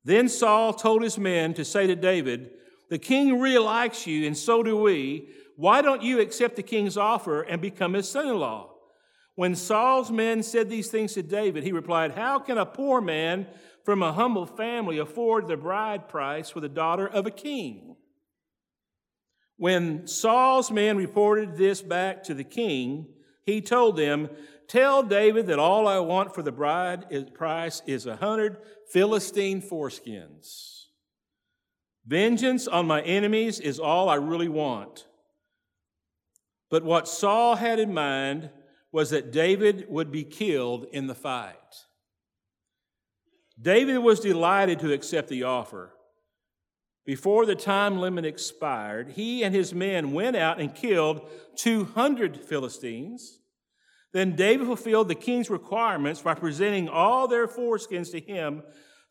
Then 0.04 0.28
Saul 0.28 0.72
told 0.72 1.02
his 1.02 1.18
men 1.18 1.54
to 1.54 1.64
say 1.64 1.86
to 1.86 1.96
David, 1.96 2.50
the 2.92 2.98
king 2.98 3.40
really 3.40 3.56
likes 3.56 4.06
you, 4.06 4.26
and 4.26 4.36
so 4.36 4.62
do 4.62 4.76
we. 4.76 5.30
Why 5.56 5.80
don't 5.80 6.02
you 6.02 6.20
accept 6.20 6.56
the 6.56 6.62
king's 6.62 6.98
offer 6.98 7.40
and 7.40 7.58
become 7.58 7.94
his 7.94 8.06
son 8.06 8.28
in 8.28 8.38
law? 8.38 8.74
When 9.34 9.54
Saul's 9.54 10.10
men 10.10 10.42
said 10.42 10.68
these 10.68 10.88
things 10.88 11.14
to 11.14 11.22
David, 11.22 11.64
he 11.64 11.72
replied, 11.72 12.12
How 12.12 12.38
can 12.38 12.58
a 12.58 12.66
poor 12.66 13.00
man 13.00 13.46
from 13.82 14.02
a 14.02 14.12
humble 14.12 14.44
family 14.44 14.98
afford 14.98 15.48
the 15.48 15.56
bride 15.56 16.06
price 16.06 16.50
for 16.50 16.60
the 16.60 16.68
daughter 16.68 17.08
of 17.08 17.24
a 17.24 17.30
king? 17.30 17.96
When 19.56 20.06
Saul's 20.06 20.70
men 20.70 20.98
reported 20.98 21.56
this 21.56 21.80
back 21.80 22.22
to 22.24 22.34
the 22.34 22.44
king, 22.44 23.06
he 23.46 23.62
told 23.62 23.96
them, 23.96 24.28
Tell 24.68 25.02
David 25.02 25.46
that 25.46 25.58
all 25.58 25.88
I 25.88 25.98
want 26.00 26.34
for 26.34 26.42
the 26.42 26.52
bride 26.52 27.32
price 27.32 27.80
is 27.86 28.04
a 28.04 28.16
hundred 28.16 28.58
Philistine 28.90 29.62
foreskins. 29.62 30.82
Vengeance 32.04 32.66
on 32.66 32.86
my 32.86 33.00
enemies 33.02 33.60
is 33.60 33.78
all 33.78 34.08
I 34.08 34.16
really 34.16 34.48
want. 34.48 35.06
But 36.70 36.84
what 36.84 37.06
Saul 37.06 37.56
had 37.56 37.78
in 37.78 37.94
mind 37.94 38.50
was 38.90 39.10
that 39.10 39.30
David 39.30 39.86
would 39.88 40.10
be 40.10 40.24
killed 40.24 40.86
in 40.92 41.06
the 41.06 41.14
fight. 41.14 41.56
David 43.60 43.98
was 43.98 44.20
delighted 44.20 44.80
to 44.80 44.92
accept 44.92 45.28
the 45.28 45.44
offer. 45.44 45.92
Before 47.04 47.46
the 47.46 47.54
time 47.54 47.98
limit 47.98 48.24
expired, 48.24 49.10
he 49.10 49.42
and 49.42 49.54
his 49.54 49.74
men 49.74 50.12
went 50.12 50.36
out 50.36 50.60
and 50.60 50.74
killed 50.74 51.28
200 51.56 52.40
Philistines. 52.40 53.40
Then 54.12 54.36
David 54.36 54.66
fulfilled 54.66 55.08
the 55.08 55.14
king's 55.14 55.50
requirements 55.50 56.20
by 56.20 56.34
presenting 56.34 56.88
all 56.88 57.26
their 57.26 57.48
foreskins 57.48 58.10
to 58.12 58.20
him 58.20 58.62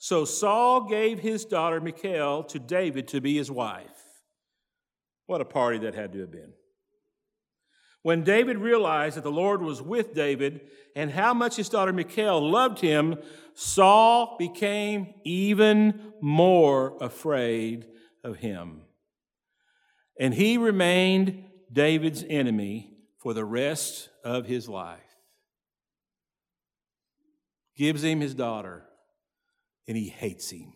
so 0.03 0.25
Saul 0.25 0.87
gave 0.87 1.19
his 1.19 1.45
daughter 1.45 1.79
Michal 1.79 2.43
to 2.45 2.57
David 2.57 3.07
to 3.09 3.21
be 3.21 3.37
his 3.37 3.51
wife. 3.51 3.85
What 5.27 5.41
a 5.41 5.45
party 5.45 5.77
that 5.77 5.93
had 5.93 6.11
to 6.13 6.21
have 6.21 6.31
been. 6.31 6.53
When 8.01 8.23
David 8.23 8.57
realized 8.57 9.15
that 9.15 9.23
the 9.23 9.31
Lord 9.31 9.61
was 9.61 9.79
with 9.79 10.15
David 10.15 10.61
and 10.95 11.11
how 11.11 11.35
much 11.35 11.55
his 11.55 11.69
daughter 11.69 11.93
Michal 11.93 12.49
loved 12.49 12.79
him, 12.79 13.19
Saul 13.53 14.37
became 14.39 15.13
even 15.23 16.13
more 16.19 16.97
afraid 16.99 17.85
of 18.23 18.37
him. 18.37 18.81
And 20.19 20.33
he 20.33 20.57
remained 20.57 21.43
David's 21.71 22.25
enemy 22.27 22.97
for 23.19 23.35
the 23.35 23.45
rest 23.45 24.09
of 24.23 24.47
his 24.47 24.67
life. 24.67 24.99
Gives 27.77 28.03
him 28.03 28.19
his 28.19 28.33
daughter 28.33 28.87
and 29.87 29.97
he 29.97 30.07
hates 30.09 30.49
him. 30.49 30.73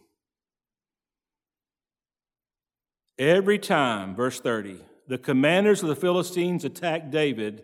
Every 3.17 3.59
time, 3.59 4.15
verse 4.15 4.39
30, 4.39 4.79
the 5.07 5.17
commanders 5.17 5.81
of 5.81 5.89
the 5.89 5.95
Philistines 5.95 6.65
attacked 6.65 7.11
David, 7.11 7.63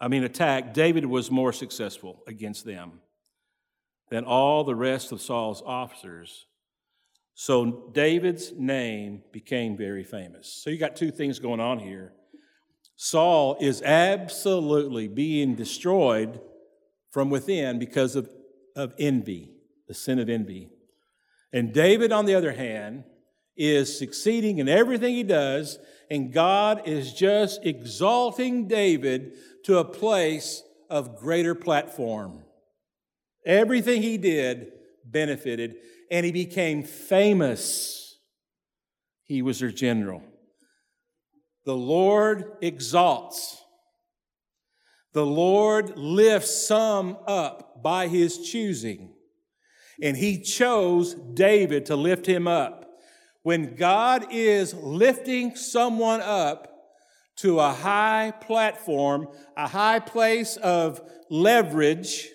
I 0.00 0.08
mean, 0.08 0.24
attacked, 0.24 0.74
David 0.74 1.06
was 1.06 1.30
more 1.30 1.52
successful 1.52 2.22
against 2.26 2.64
them 2.64 3.00
than 4.10 4.24
all 4.24 4.64
the 4.64 4.74
rest 4.74 5.12
of 5.12 5.20
Saul's 5.20 5.62
officers. 5.64 6.46
So 7.34 7.90
David's 7.92 8.52
name 8.52 9.22
became 9.32 9.76
very 9.76 10.04
famous. 10.04 10.60
So 10.62 10.70
you 10.70 10.76
got 10.76 10.96
two 10.96 11.10
things 11.10 11.38
going 11.38 11.60
on 11.60 11.78
here. 11.78 12.12
Saul 12.96 13.56
is 13.60 13.80
absolutely 13.82 15.08
being 15.08 15.54
destroyed 15.54 16.40
from 17.10 17.30
within 17.30 17.78
because 17.78 18.16
of, 18.16 18.28
of 18.76 18.94
envy 18.98 19.50
the 19.88 19.94
sin 19.94 20.18
of 20.18 20.28
envy. 20.28 20.68
And 21.52 21.72
David, 21.72 22.12
on 22.12 22.24
the 22.24 22.34
other 22.34 22.52
hand, 22.52 23.04
is 23.56 23.98
succeeding 23.98 24.58
in 24.58 24.68
everything 24.68 25.14
he 25.14 25.22
does, 25.22 25.78
and 26.10 26.32
God 26.32 26.86
is 26.86 27.12
just 27.12 27.64
exalting 27.64 28.68
David 28.68 29.32
to 29.64 29.78
a 29.78 29.84
place 29.84 30.62
of 30.88 31.16
greater 31.16 31.54
platform. 31.54 32.42
Everything 33.44 34.02
he 34.02 34.18
did 34.18 34.72
benefited, 35.04 35.76
and 36.10 36.24
he 36.24 36.32
became 36.32 36.82
famous. 36.82 38.18
He 39.24 39.42
was 39.42 39.60
their 39.60 39.70
general. 39.70 40.22
The 41.64 41.76
Lord 41.76 42.56
exalts. 42.60 43.58
The 45.12 45.26
Lord 45.26 45.96
lifts 45.96 46.66
some 46.66 47.18
up 47.26 47.82
by 47.82 48.08
his 48.08 48.50
choosing 48.50 49.14
and 50.02 50.16
he 50.16 50.38
chose 50.38 51.14
David 51.14 51.86
to 51.86 51.96
lift 51.96 52.26
him 52.26 52.48
up. 52.48 52.90
When 53.44 53.76
God 53.76 54.26
is 54.30 54.74
lifting 54.74 55.54
someone 55.54 56.20
up 56.20 56.68
to 57.36 57.60
a 57.60 57.72
high 57.72 58.32
platform, 58.40 59.28
a 59.56 59.68
high 59.68 60.00
place 60.00 60.56
of 60.56 61.00
leverage, 61.30 62.28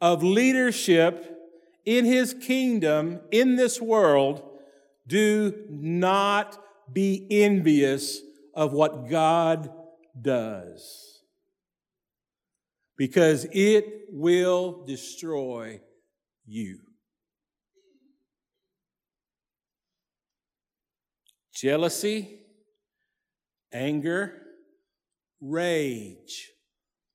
of 0.00 0.22
leadership 0.22 1.36
in 1.84 2.04
his 2.04 2.34
kingdom, 2.34 3.20
in 3.32 3.56
this 3.56 3.80
world, 3.80 4.42
do 5.06 5.52
not 5.68 6.56
be 6.92 7.26
envious 7.30 8.20
of 8.54 8.72
what 8.72 9.08
God 9.08 9.72
does. 10.20 11.22
Because 12.96 13.46
it 13.52 14.04
will 14.10 14.84
destroy 14.86 15.80
you. 16.50 16.80
Jealousy, 21.54 22.40
anger, 23.72 24.42
rage, 25.40 26.50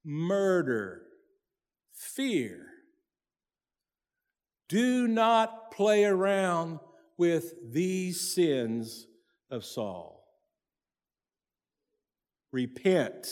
murder, 0.05 1.01
fear. 1.93 2.67
Do 4.69 5.07
not 5.07 5.71
play 5.71 6.05
around 6.05 6.79
with 7.17 7.53
these 7.73 8.33
sins 8.33 9.05
of 9.51 9.65
Saul. 9.65 10.23
Repent. 12.51 13.27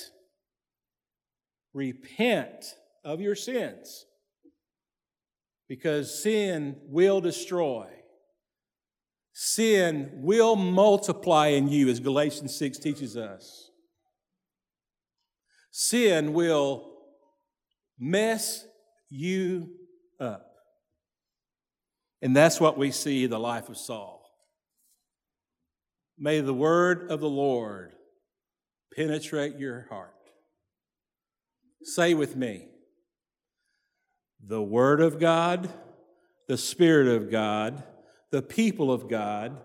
Repent 1.73 2.65
of 3.05 3.21
your 3.21 3.35
sins 3.35 4.05
because 5.67 6.21
sin 6.21 6.77
will 6.87 7.21
destroy. 7.21 7.87
Sin 9.33 10.11
will 10.15 10.55
multiply 10.55 11.47
in 11.47 11.67
you, 11.67 11.89
as 11.89 11.99
Galatians 11.99 12.55
6 12.57 12.77
teaches 12.77 13.17
us. 13.17 13.71
Sin 15.71 16.33
will 16.33 16.91
mess 17.97 18.65
you 19.09 19.69
up. 20.19 20.45
And 22.21 22.35
that's 22.35 22.59
what 22.59 22.77
we 22.77 22.91
see 22.91 23.23
in 23.23 23.31
the 23.31 23.39
life 23.39 23.69
of 23.69 23.77
Saul. 23.77 24.23
May 26.17 26.41
the 26.41 26.53
word 26.53 27.09
of 27.11 27.19
the 27.19 27.29
Lord 27.29 27.93
penetrate 28.95 29.57
your 29.57 29.87
heart. 29.89 30.13
Say 31.81 32.13
with 32.13 32.35
me 32.35 32.67
the 34.45 34.61
word 34.61 35.01
of 35.01 35.19
God, 35.19 35.69
the 36.47 36.57
Spirit 36.57 37.07
of 37.07 37.31
God, 37.31 37.83
the 38.31 38.41
people 38.41 38.91
of 38.91 39.07
God 39.07 39.61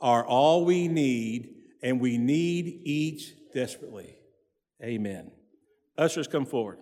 are 0.00 0.24
all 0.24 0.64
we 0.64 0.88
need, 0.88 1.54
and 1.82 2.00
we 2.00 2.18
need 2.18 2.80
each 2.84 3.34
desperately. 3.52 4.16
Amen. 4.82 5.30
Ushers, 5.96 6.26
come 6.26 6.46
forward. 6.46 6.78